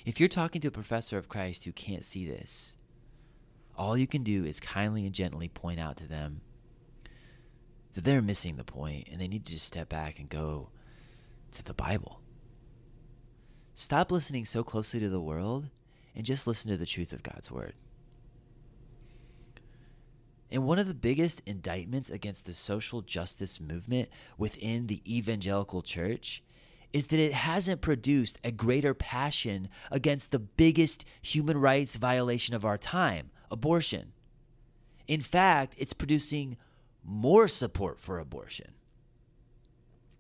If 0.05 0.19
you're 0.19 0.29
talking 0.29 0.61
to 0.63 0.69
a 0.69 0.73
professor 0.73 1.19
of 1.19 1.29
Christ 1.29 1.65
who 1.65 1.73
can't 1.73 2.05
see 2.05 2.27
this, 2.27 2.77
all 3.77 3.97
you 3.97 4.07
can 4.07 4.23
do 4.23 4.45
is 4.45 4.61
kindly 4.61 5.05
and 5.05 5.15
gently 5.15 5.49
point 5.49 5.81
out 5.81 5.97
to 5.99 6.09
them 6.09 6.41
that 7.95 8.05
they're 8.05 8.23
missing 8.23 8.57
the 8.57 8.65
point 8.65 9.09
and 9.11 9.21
they 9.21 9.29
need 9.29 9.45
to 9.47 9.53
just 9.53 9.67
step 9.67 9.89
back 9.89 10.19
and 10.19 10.31
go 10.31 10.69
to 11.53 11.65
the 11.65 11.75
Bible. 11.75 12.21
Stop 13.75 14.13
listening 14.13 14.45
so 14.45 14.63
closely 14.63 15.01
to 15.01 15.09
the 15.09 15.21
world 15.21 15.69
and 16.15 16.25
just 16.25 16.47
listen 16.47 16.71
to 16.71 16.77
the 16.77 16.87
truth 16.87 17.13
of 17.13 17.23
God's 17.23 17.51
word. 17.51 17.75
And 20.51 20.65
one 20.67 20.79
of 20.79 20.89
the 20.89 20.95
biggest 20.95 21.43
indictments 21.47 22.11
against 22.11 22.45
the 22.45 22.53
social 22.53 23.03
justice 23.03 23.61
movement 23.61 24.09
within 24.37 24.87
the 24.87 25.01
evangelical 25.07 25.81
church 25.81 26.43
is 26.93 27.07
that 27.07 27.21
it 27.21 27.33
hasn't 27.33 27.81
produced 27.81 28.39
a 28.43 28.51
greater 28.51 28.95
passion 28.95 29.69
against 29.91 30.31
the 30.31 30.39
biggest 30.39 31.05
human 31.23 31.59
rights 31.59 31.97
violation 31.97 32.55
of 32.55 32.65
our 32.65 32.79
time 32.79 33.31
abortion. 33.51 34.13
In 35.09 35.21
fact, 35.21 35.75
it's 35.77 35.93
producing 35.93 36.57
more 37.05 37.49
support 37.49 37.99
for 37.99 38.19
abortion. 38.19 38.73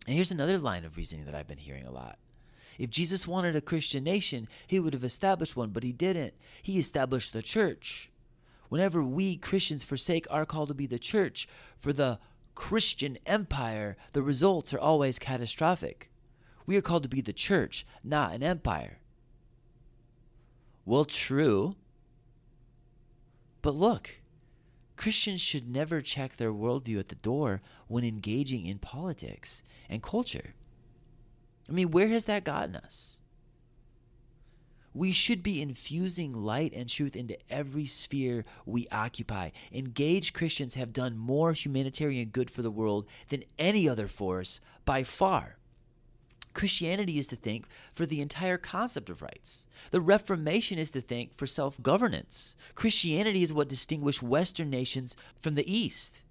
And 0.06 0.14
here's 0.16 0.32
another 0.32 0.58
line 0.58 0.84
of 0.84 0.96
reasoning 0.96 1.26
that 1.26 1.34
I've 1.34 1.46
been 1.46 1.58
hearing 1.58 1.86
a 1.86 1.92
lot. 1.92 2.18
If 2.78 2.90
Jesus 2.90 3.28
wanted 3.28 3.54
a 3.54 3.60
Christian 3.60 4.02
nation, 4.02 4.48
he 4.66 4.80
would 4.80 4.94
have 4.94 5.04
established 5.04 5.56
one, 5.56 5.70
but 5.70 5.82
he 5.82 5.92
didn't. 5.92 6.34
He 6.62 6.78
established 6.78 7.32
the 7.32 7.42
church. 7.42 8.10
Whenever 8.68 9.02
we 9.02 9.36
Christians 9.36 9.84
forsake 9.84 10.26
our 10.30 10.46
call 10.46 10.66
to 10.66 10.74
be 10.74 10.86
the 10.86 10.98
church 10.98 11.46
for 11.78 11.92
the 11.92 12.18
Christian 12.54 13.18
empire, 13.26 13.96
the 14.12 14.22
results 14.22 14.72
are 14.72 14.78
always 14.78 15.18
catastrophic. 15.18 16.10
We 16.70 16.76
are 16.76 16.82
called 16.82 17.02
to 17.02 17.08
be 17.08 17.20
the 17.20 17.32
church, 17.32 17.84
not 18.04 18.32
an 18.32 18.44
empire. 18.44 18.98
Well, 20.84 21.04
true. 21.04 21.74
But 23.60 23.74
look, 23.74 24.20
Christians 24.96 25.40
should 25.40 25.68
never 25.68 26.00
check 26.00 26.36
their 26.36 26.52
worldview 26.52 27.00
at 27.00 27.08
the 27.08 27.16
door 27.16 27.60
when 27.88 28.04
engaging 28.04 28.66
in 28.66 28.78
politics 28.78 29.64
and 29.88 30.00
culture. 30.00 30.54
I 31.68 31.72
mean, 31.72 31.90
where 31.90 32.06
has 32.06 32.26
that 32.26 32.44
gotten 32.44 32.76
us? 32.76 33.20
We 34.94 35.10
should 35.10 35.42
be 35.42 35.60
infusing 35.60 36.32
light 36.32 36.72
and 36.72 36.88
truth 36.88 37.16
into 37.16 37.36
every 37.52 37.86
sphere 37.86 38.44
we 38.64 38.86
occupy. 38.92 39.50
Engaged 39.72 40.34
Christians 40.34 40.74
have 40.74 40.92
done 40.92 41.18
more 41.18 41.52
humanitarian 41.52 42.28
good 42.28 42.48
for 42.48 42.62
the 42.62 42.70
world 42.70 43.08
than 43.28 43.42
any 43.58 43.88
other 43.88 44.06
force 44.06 44.60
by 44.84 45.02
far. 45.02 45.56
Christianity 46.52 47.18
is 47.18 47.28
to 47.28 47.36
think 47.36 47.66
for 47.92 48.06
the 48.06 48.20
entire 48.20 48.58
concept 48.58 49.08
of 49.08 49.22
rights. 49.22 49.66
The 49.90 50.00
Reformation 50.00 50.78
is 50.78 50.90
to 50.92 51.00
think 51.00 51.34
for 51.34 51.46
self 51.46 51.80
governance. 51.82 52.56
Christianity 52.74 53.42
is 53.42 53.52
what 53.52 53.68
distinguished 53.68 54.22
Western 54.22 54.70
nations 54.70 55.16
from 55.40 55.54
the 55.54 55.72
East. 55.72 56.24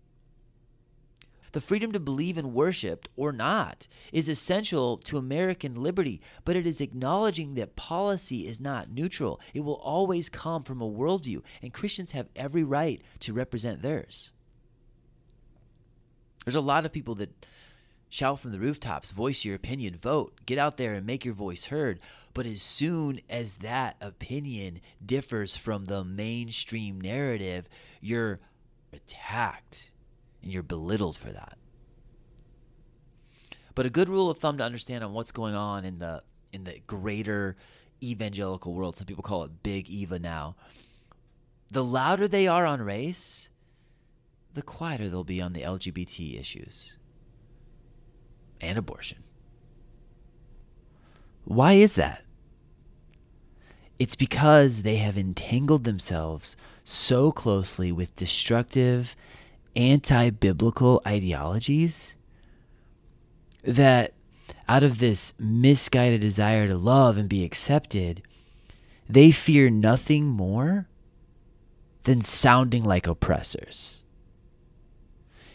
The 1.52 1.62
freedom 1.62 1.92
to 1.94 2.00
believe 2.00 2.38
and 2.38 2.54
worship 2.54 3.10
or 3.16 3.32
not 3.32 3.88
is 4.12 4.30
essential 4.30 4.98
to 4.98 5.18
American 5.18 5.82
liberty, 5.82 6.22
but 6.46 6.56
it 6.56 6.68
is 6.68 6.80
acknowledging 6.80 7.56
that 7.56 7.76
policy 7.76 8.46
is 8.46 8.60
not 8.60 8.92
neutral. 8.92 9.40
It 9.54 9.62
will 9.62 9.76
always 9.78 10.30
come 10.30 10.62
from 10.62 10.82
a 10.82 10.90
worldview, 10.90 11.42
and 11.64 11.74
Christians 11.74 12.12
have 12.12 12.30
every 12.36 12.64
right 12.64 13.02
to 13.22 13.34
represent 13.34 13.82
theirs. 13.82 14.32
There's 16.46 16.56
a 16.56 16.62
lot 16.62 16.86
of 16.86 16.92
people 16.92 17.16
that 17.16 17.46
Shout 18.12 18.40
from 18.40 18.52
the 18.52 18.60
rooftops, 18.60 19.12
voice 19.12 19.46
your 19.46 19.54
opinion, 19.54 19.96
vote, 19.96 20.34
get 20.48 20.58
out 20.58 20.78
there 20.78 20.96
and 20.96 21.06
make 21.06 21.26
your 21.26 21.36
voice 21.36 21.66
heard. 21.66 22.00
But 22.34 22.48
as 22.48 22.60
soon 22.60 23.22
as 23.30 23.58
that 23.58 23.98
opinion 24.02 24.82
differs 25.06 25.56
from 25.56 25.86
the 25.86 26.04
mainstream 26.04 27.00
narrative, 27.00 27.70
you're 28.02 28.40
attacked 28.92 29.92
and 30.42 30.52
you're 30.52 30.64
belittled 30.64 31.18
for 31.18 31.32
that. 31.32 31.60
But 33.76 33.86
a 33.86 33.92
good 33.92 34.10
rule 34.10 34.32
of 34.32 34.40
thumb 34.40 34.58
to 34.58 34.64
understand 34.64 35.04
on 35.04 35.14
what's 35.14 35.32
going 35.32 35.54
on 35.54 35.86
in 35.86 36.00
the 36.00 36.24
in 36.52 36.64
the 36.64 36.80
greater 36.88 37.56
evangelical 38.02 38.74
world, 38.74 38.96
some 38.96 39.06
people 39.06 39.22
call 39.22 39.44
it 39.44 39.62
big 39.62 39.88
Eva 39.88 40.18
now. 40.18 40.56
The 41.72 41.84
louder 41.84 42.28
they 42.28 42.48
are 42.48 42.66
on 42.66 42.82
race, 42.82 43.50
the 44.56 44.64
quieter 44.64 45.10
they'll 45.10 45.24
be 45.24 45.44
on 45.44 45.54
the 45.54 45.62
LGBT 45.62 46.40
issues 46.40 46.98
and 48.62 48.78
abortion. 48.78 49.24
Why 51.46 51.74
is 51.74 51.96
that? 51.96 52.24
It's 53.98 54.16
because 54.16 54.84
they 54.84 54.98
have 54.98 55.18
entangled 55.18 55.84
themselves 55.84 56.56
so 56.84 57.32
closely 57.32 57.92
with 57.92 58.16
destructive, 58.16 59.16
anti 59.76 60.30
biblical 60.30 61.02
ideologies 61.06 62.16
that 63.64 64.14
out 64.68 64.84
of 64.84 65.00
this 65.00 65.34
misguided 65.38 66.22
desire 66.22 66.68
to 66.68 66.78
love 66.78 67.18
and 67.18 67.28
be 67.28 67.44
accepted, 67.44 68.22
they 69.08 69.32
fear 69.32 69.70
nothing 69.70 70.26
more 70.26 70.88
than 72.04 72.22
sounding 72.22 72.84
like 72.84 73.08
oppressors. 73.08 74.04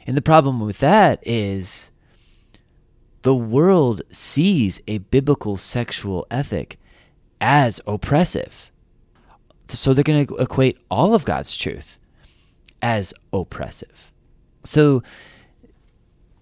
And 0.07 0.17
the 0.17 0.23
problem 0.23 0.61
with 0.61 0.79
that 0.79 1.23
is 1.27 1.91
the 3.25 3.35
world 3.35 4.03
sees 4.11 4.81
a 4.87 4.99
biblical 4.99 5.57
sexual 5.57 6.27
ethic 6.31 6.79
as 7.41 7.81
oppressive. 7.87 8.71
So 9.69 9.95
they're 9.95 10.05
going 10.05 10.27
to 10.27 10.37
equate 10.37 10.79
all 10.91 11.15
of 11.15 11.25
God's 11.25 11.57
truth 11.57 11.99
as 12.83 13.15
oppressive. 13.33 14.13
So 14.65 15.03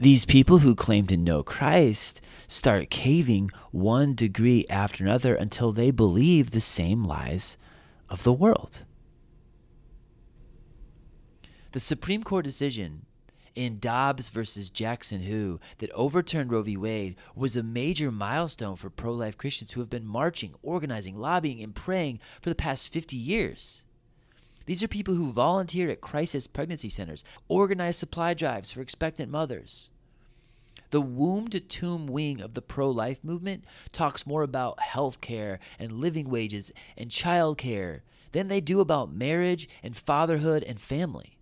These 0.02 0.24
people 0.24 0.58
who 0.58 0.74
claim 0.74 1.06
to 1.06 1.16
know 1.16 1.44
Christ 1.44 2.20
start 2.48 2.90
caving 2.90 3.52
one 3.70 4.16
degree 4.16 4.66
after 4.68 5.04
another 5.04 5.36
until 5.36 5.70
they 5.70 5.92
believe 5.92 6.50
the 6.50 6.60
same 6.60 7.04
lies 7.04 7.56
of 8.10 8.24
the 8.24 8.32
world. 8.32 8.84
The 11.70 11.78
Supreme 11.78 12.24
Court 12.24 12.44
decision 12.44 13.06
in 13.54 13.78
Dobbs 13.78 14.28
versus 14.28 14.70
Jackson 14.70 15.22
Who 15.22 15.60
that 15.78 15.90
overturned 15.92 16.50
Roe 16.50 16.62
v. 16.62 16.76
Wade 16.76 17.16
was 17.34 17.56
a 17.56 17.62
major 17.62 18.10
milestone 18.10 18.76
for 18.76 18.90
pro 18.90 19.12
life 19.12 19.36
Christians 19.36 19.72
who 19.72 19.80
have 19.80 19.90
been 19.90 20.06
marching, 20.06 20.54
organizing, 20.62 21.18
lobbying, 21.18 21.62
and 21.62 21.74
praying 21.74 22.20
for 22.40 22.48
the 22.48 22.54
past 22.54 22.92
50 22.92 23.16
years. 23.16 23.84
These 24.66 24.82
are 24.82 24.88
people 24.88 25.14
who 25.14 25.32
volunteered 25.32 25.90
at 25.90 26.00
crisis 26.00 26.46
pregnancy 26.46 26.88
centers, 26.88 27.24
organized 27.48 27.98
supply 27.98 28.34
drives 28.34 28.70
for 28.70 28.80
expectant 28.80 29.30
mothers. 29.30 29.90
The 30.90 31.00
womb 31.00 31.48
to 31.48 31.60
tomb 31.60 32.06
wing 32.06 32.40
of 32.40 32.54
the 32.54 32.62
pro 32.62 32.90
life 32.90 33.24
movement 33.24 33.64
talks 33.92 34.26
more 34.26 34.42
about 34.42 34.80
health 34.80 35.20
care 35.20 35.58
and 35.78 36.00
living 36.00 36.28
wages 36.28 36.70
and 36.96 37.10
child 37.10 37.58
care 37.58 38.02
than 38.32 38.48
they 38.48 38.60
do 38.60 38.80
about 38.80 39.12
marriage 39.12 39.68
and 39.82 39.96
fatherhood 39.96 40.62
and 40.62 40.80
family. 40.80 41.38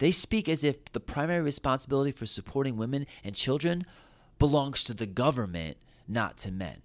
They 0.00 0.12
speak 0.12 0.48
as 0.48 0.64
if 0.64 0.82
the 0.92 0.98
primary 0.98 1.42
responsibility 1.42 2.10
for 2.10 2.24
supporting 2.24 2.78
women 2.78 3.06
and 3.22 3.34
children 3.34 3.84
belongs 4.38 4.82
to 4.84 4.94
the 4.94 5.06
government, 5.06 5.76
not 6.08 6.38
to 6.38 6.50
men. 6.50 6.80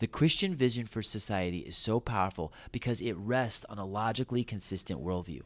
The 0.00 0.08
Christian 0.08 0.56
vision 0.56 0.86
for 0.86 1.02
society 1.02 1.60
is 1.60 1.76
so 1.76 2.00
powerful 2.00 2.52
because 2.72 3.00
it 3.00 3.16
rests 3.16 3.64
on 3.68 3.78
a 3.78 3.86
logically 3.86 4.42
consistent 4.42 5.00
worldview. 5.00 5.42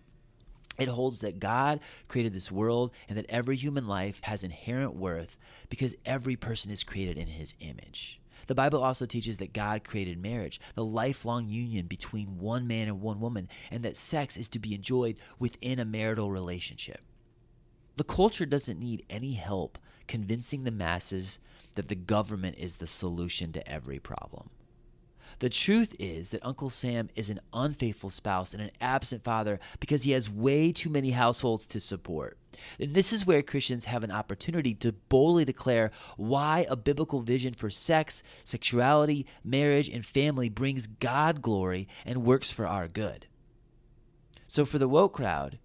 It 0.78 0.88
holds 0.88 1.20
that 1.20 1.38
God 1.38 1.80
created 2.08 2.32
this 2.32 2.50
world 2.50 2.92
and 3.06 3.18
that 3.18 3.26
every 3.28 3.56
human 3.56 3.86
life 3.86 4.20
has 4.22 4.42
inherent 4.42 4.96
worth 4.96 5.36
because 5.68 5.94
every 6.06 6.34
person 6.34 6.72
is 6.72 6.82
created 6.82 7.18
in 7.18 7.26
his 7.26 7.52
image. 7.60 8.19
The 8.50 8.56
Bible 8.56 8.82
also 8.82 9.06
teaches 9.06 9.38
that 9.38 9.52
God 9.52 9.84
created 9.84 10.20
marriage, 10.20 10.60
the 10.74 10.84
lifelong 10.84 11.46
union 11.46 11.86
between 11.86 12.40
one 12.40 12.66
man 12.66 12.88
and 12.88 13.00
one 13.00 13.20
woman, 13.20 13.48
and 13.70 13.84
that 13.84 13.96
sex 13.96 14.36
is 14.36 14.48
to 14.48 14.58
be 14.58 14.74
enjoyed 14.74 15.18
within 15.38 15.78
a 15.78 15.84
marital 15.84 16.32
relationship. 16.32 17.00
The 17.96 18.02
culture 18.02 18.46
doesn't 18.46 18.80
need 18.80 19.04
any 19.08 19.34
help 19.34 19.78
convincing 20.08 20.64
the 20.64 20.72
masses 20.72 21.38
that 21.76 21.86
the 21.86 21.94
government 21.94 22.56
is 22.58 22.74
the 22.74 22.88
solution 22.88 23.52
to 23.52 23.68
every 23.70 24.00
problem. 24.00 24.50
The 25.38 25.48
truth 25.48 25.94
is 26.00 26.30
that 26.30 26.44
Uncle 26.44 26.70
Sam 26.70 27.08
is 27.14 27.30
an 27.30 27.38
unfaithful 27.52 28.10
spouse 28.10 28.52
and 28.52 28.60
an 28.60 28.72
absent 28.80 29.22
father 29.22 29.60
because 29.78 30.02
he 30.02 30.10
has 30.10 30.28
way 30.28 30.72
too 30.72 30.90
many 30.90 31.12
households 31.12 31.68
to 31.68 31.78
support. 31.78 32.36
And 32.78 32.94
this 32.94 33.12
is 33.12 33.26
where 33.26 33.42
Christians 33.42 33.84
have 33.84 34.02
an 34.02 34.10
opportunity 34.10 34.74
to 34.76 34.92
boldly 34.92 35.44
declare 35.44 35.90
why 36.16 36.66
a 36.68 36.76
biblical 36.76 37.20
vision 37.20 37.54
for 37.54 37.70
sex, 37.70 38.22
sexuality, 38.44 39.26
marriage, 39.44 39.88
and 39.88 40.04
family 40.04 40.48
brings 40.48 40.86
God 40.86 41.42
glory 41.42 41.88
and 42.04 42.24
works 42.24 42.50
for 42.50 42.66
our 42.66 42.88
good. 42.88 43.26
So, 44.46 44.64
for 44.64 44.78
the 44.78 44.88
woke 44.88 45.14
crowd, 45.14 45.58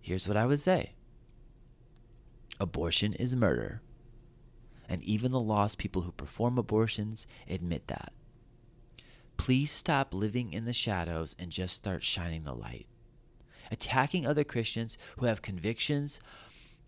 here's 0.00 0.26
what 0.26 0.36
I 0.36 0.46
would 0.46 0.60
say 0.60 0.92
abortion 2.58 3.12
is 3.14 3.36
murder. 3.36 3.82
And 4.88 5.02
even 5.04 5.32
the 5.32 5.40
lost 5.40 5.78
people 5.78 6.02
who 6.02 6.12
perform 6.12 6.58
abortions 6.58 7.26
admit 7.48 7.86
that. 7.86 8.12
Please 9.36 9.70
stop 9.70 10.12
living 10.12 10.52
in 10.52 10.64
the 10.64 10.72
shadows 10.72 11.34
and 11.38 11.50
just 11.50 11.74
start 11.74 12.02
shining 12.02 12.44
the 12.44 12.54
light. 12.54 12.86
Attacking 13.72 14.26
other 14.26 14.44
Christians 14.44 14.98
who 15.18 15.24
have 15.24 15.40
convictions 15.40 16.20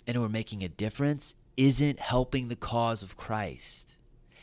and 0.06 0.14
who 0.16 0.22
are 0.22 0.28
making 0.28 0.62
a 0.62 0.68
difference 0.68 1.34
isn't 1.56 1.98
helping 1.98 2.48
the 2.48 2.56
cause 2.56 3.02
of 3.02 3.16
Christ. 3.16 3.88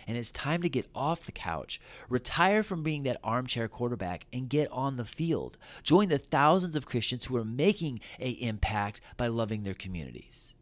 And 0.08 0.18
it's 0.18 0.32
time 0.32 0.64
to 0.64 0.70
get 0.70 0.90
off 0.96 1.28
the 1.28 1.32
couch, 1.32 1.80
retire 2.10 2.64
from 2.64 2.82
being 2.82 3.04
that 3.04 3.20
armchair 3.24 3.68
quarterback, 3.68 4.26
and 4.34 4.50
get 4.50 4.72
on 4.72 4.98
the 4.98 5.06
field. 5.06 5.60
Join 5.84 6.10
the 6.10 6.18
thousands 6.18 6.76
of 6.76 6.88
Christians 6.88 7.26
who 7.26 7.38
are 7.38 7.46
making 7.46 8.00
a 8.20 8.32
impact 8.32 9.02
by 9.18 9.28
loving 9.28 9.62
their 9.62 9.76
communities. 9.76 10.56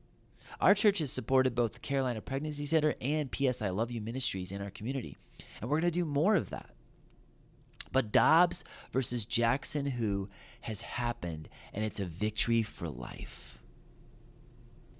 Our 0.59 0.75
church 0.75 0.99
has 0.99 1.13
supported 1.13 1.55
both 1.55 1.71
the 1.71 1.79
Carolina 1.79 2.19
Pregnancy 2.19 2.65
Center 2.65 2.93
and 2.99 3.31
PS 3.31 3.61
I 3.61 3.69
Love 3.69 3.89
You 3.89 4.01
ministries 4.01 4.51
in 4.51 4.61
our 4.61 4.71
community, 4.71 5.15
and 5.61 5.69
we're 5.69 5.79
going 5.79 5.93
to 5.93 5.99
do 5.99 6.05
more 6.05 6.35
of 6.35 6.49
that. 6.49 6.71
But 7.91 8.11
Dobbs 8.11 8.63
versus 8.91 9.25
Jackson 9.25 9.85
Who 9.85 10.29
has 10.61 10.81
happened, 10.81 11.49
and 11.73 11.83
it's 11.83 11.99
a 11.99 12.05
victory 12.05 12.61
for 12.61 12.87
life. 12.87 13.59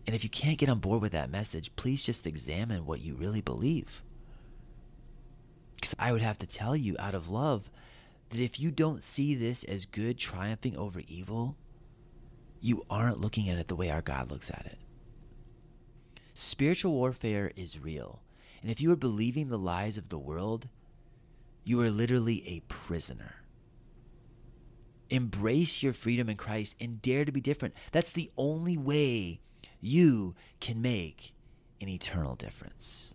And 0.07 0.15
if 0.15 0.23
you 0.23 0.29
can't 0.29 0.57
get 0.57 0.69
on 0.69 0.79
board 0.79 1.01
with 1.01 1.11
that 1.11 1.29
message, 1.29 1.75
please 1.75 2.03
just 2.03 2.25
examine 2.25 2.85
what 2.85 3.01
you 3.01 3.13
really 3.13 3.41
believe. 3.41 4.01
Because 5.75 5.95
I 5.99 6.11
would 6.11 6.21
have 6.21 6.39
to 6.39 6.47
tell 6.47 6.75
you 6.75 6.95
out 6.97 7.13
of 7.13 7.29
love 7.29 7.69
that 8.29 8.39
if 8.39 8.59
you 8.59 8.71
don't 8.71 9.03
see 9.03 9.35
this 9.35 9.63
as 9.63 9.85
good 9.85 10.17
triumphing 10.17 10.75
over 10.75 11.01
evil, 11.07 11.55
you 12.59 12.85
aren't 12.89 13.21
looking 13.21 13.49
at 13.49 13.57
it 13.57 13.67
the 13.67 13.75
way 13.75 13.89
our 13.89 14.01
God 14.01 14.31
looks 14.31 14.49
at 14.49 14.65
it. 14.65 14.77
Spiritual 16.33 16.93
warfare 16.93 17.51
is 17.55 17.79
real. 17.79 18.21
And 18.61 18.71
if 18.71 18.81
you 18.81 18.91
are 18.91 18.97
believing 18.97 19.49
the 19.49 19.57
lies 19.57 19.97
of 19.97 20.09
the 20.09 20.17
world, 20.17 20.67
you 21.69 21.79
are 21.81 21.91
literally 21.91 22.43
a 22.47 22.61
prisoner. 22.61 23.35
Embrace 25.11 25.83
your 25.83 25.93
freedom 25.93 26.27
in 26.27 26.35
Christ 26.35 26.75
and 26.81 26.99
dare 26.99 27.25
to 27.25 27.31
be 27.31 27.41
different. 27.41 27.75
That's 27.91 28.11
the 28.11 28.31
only 28.37 28.75
way 28.75 29.39
you 29.79 30.33
can 30.59 30.81
make 30.81 31.31
an 31.79 31.87
eternal 31.87 32.33
difference. 32.33 33.13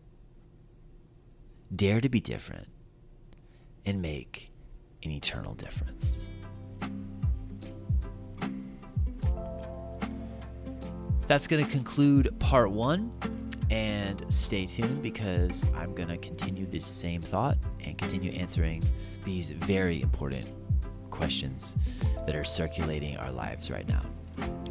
Dare 1.75 2.01
to 2.01 2.09
be 2.09 2.21
different 2.21 2.69
and 3.87 4.01
make 4.01 4.53
an 5.03 5.11
eternal 5.11 5.55
difference. 5.55 6.25
That's 11.27 11.49
going 11.49 11.65
to 11.65 11.71
conclude 11.73 12.33
part 12.39 12.71
one. 12.71 13.13
And 13.75 14.25
stay 14.33 14.67
tuned 14.67 15.03
because 15.03 15.65
I'm 15.75 15.97
going 15.97 16.09
to 16.09 16.17
continue 16.17 16.65
this 16.65 16.87
same 16.87 17.21
thought 17.21 17.59
and 17.85 17.99
continue 17.99 18.31
answering 18.31 18.85
these 19.25 19.51
very 19.51 20.01
important 20.01 20.53
questions 21.11 21.75
that 22.25 22.37
are 22.37 22.45
circulating 22.45 23.17
our 23.17 23.33
lives 23.33 23.73
right 23.73 23.89
now. 23.89 24.03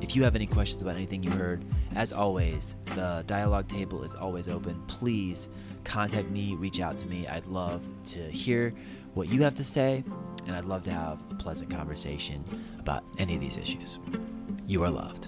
If 0.02 0.16
you 0.16 0.24
have 0.24 0.38
any 0.38 0.48
questions 0.48 0.82
about 0.82 0.96
anything 0.96 1.22
you 1.22 1.32
heard, 1.32 1.66
as 1.96 2.14
always, 2.14 2.78
the 2.96 3.26
dialogue 3.28 3.68
table 3.68 4.04
is 4.04 4.16
always 4.16 4.48
open. 4.48 4.82
Please 4.88 5.50
contact 5.84 6.30
me, 6.30 6.56
reach 6.56 6.80
out 6.80 6.98
to 7.00 7.08
me. 7.08 7.28
I'd 7.28 7.46
love 7.46 7.86
to 8.06 8.32
hear 8.32 8.74
what 9.16 9.28
you 9.28 9.44
have 9.44 9.56
to 9.56 9.66
say, 9.66 10.06
and 10.48 10.56
I'd 10.56 10.64
love 10.64 10.84
to 10.84 10.92
have 10.92 11.20
a 11.30 11.36
pleasant 11.36 11.70
conversation 11.70 12.46
about 12.80 13.04
any 13.18 13.36
of 13.36 13.42
these 13.42 13.58
issues. 13.58 14.00
You 14.66 14.82
are 14.86 14.90
loved. 14.90 15.28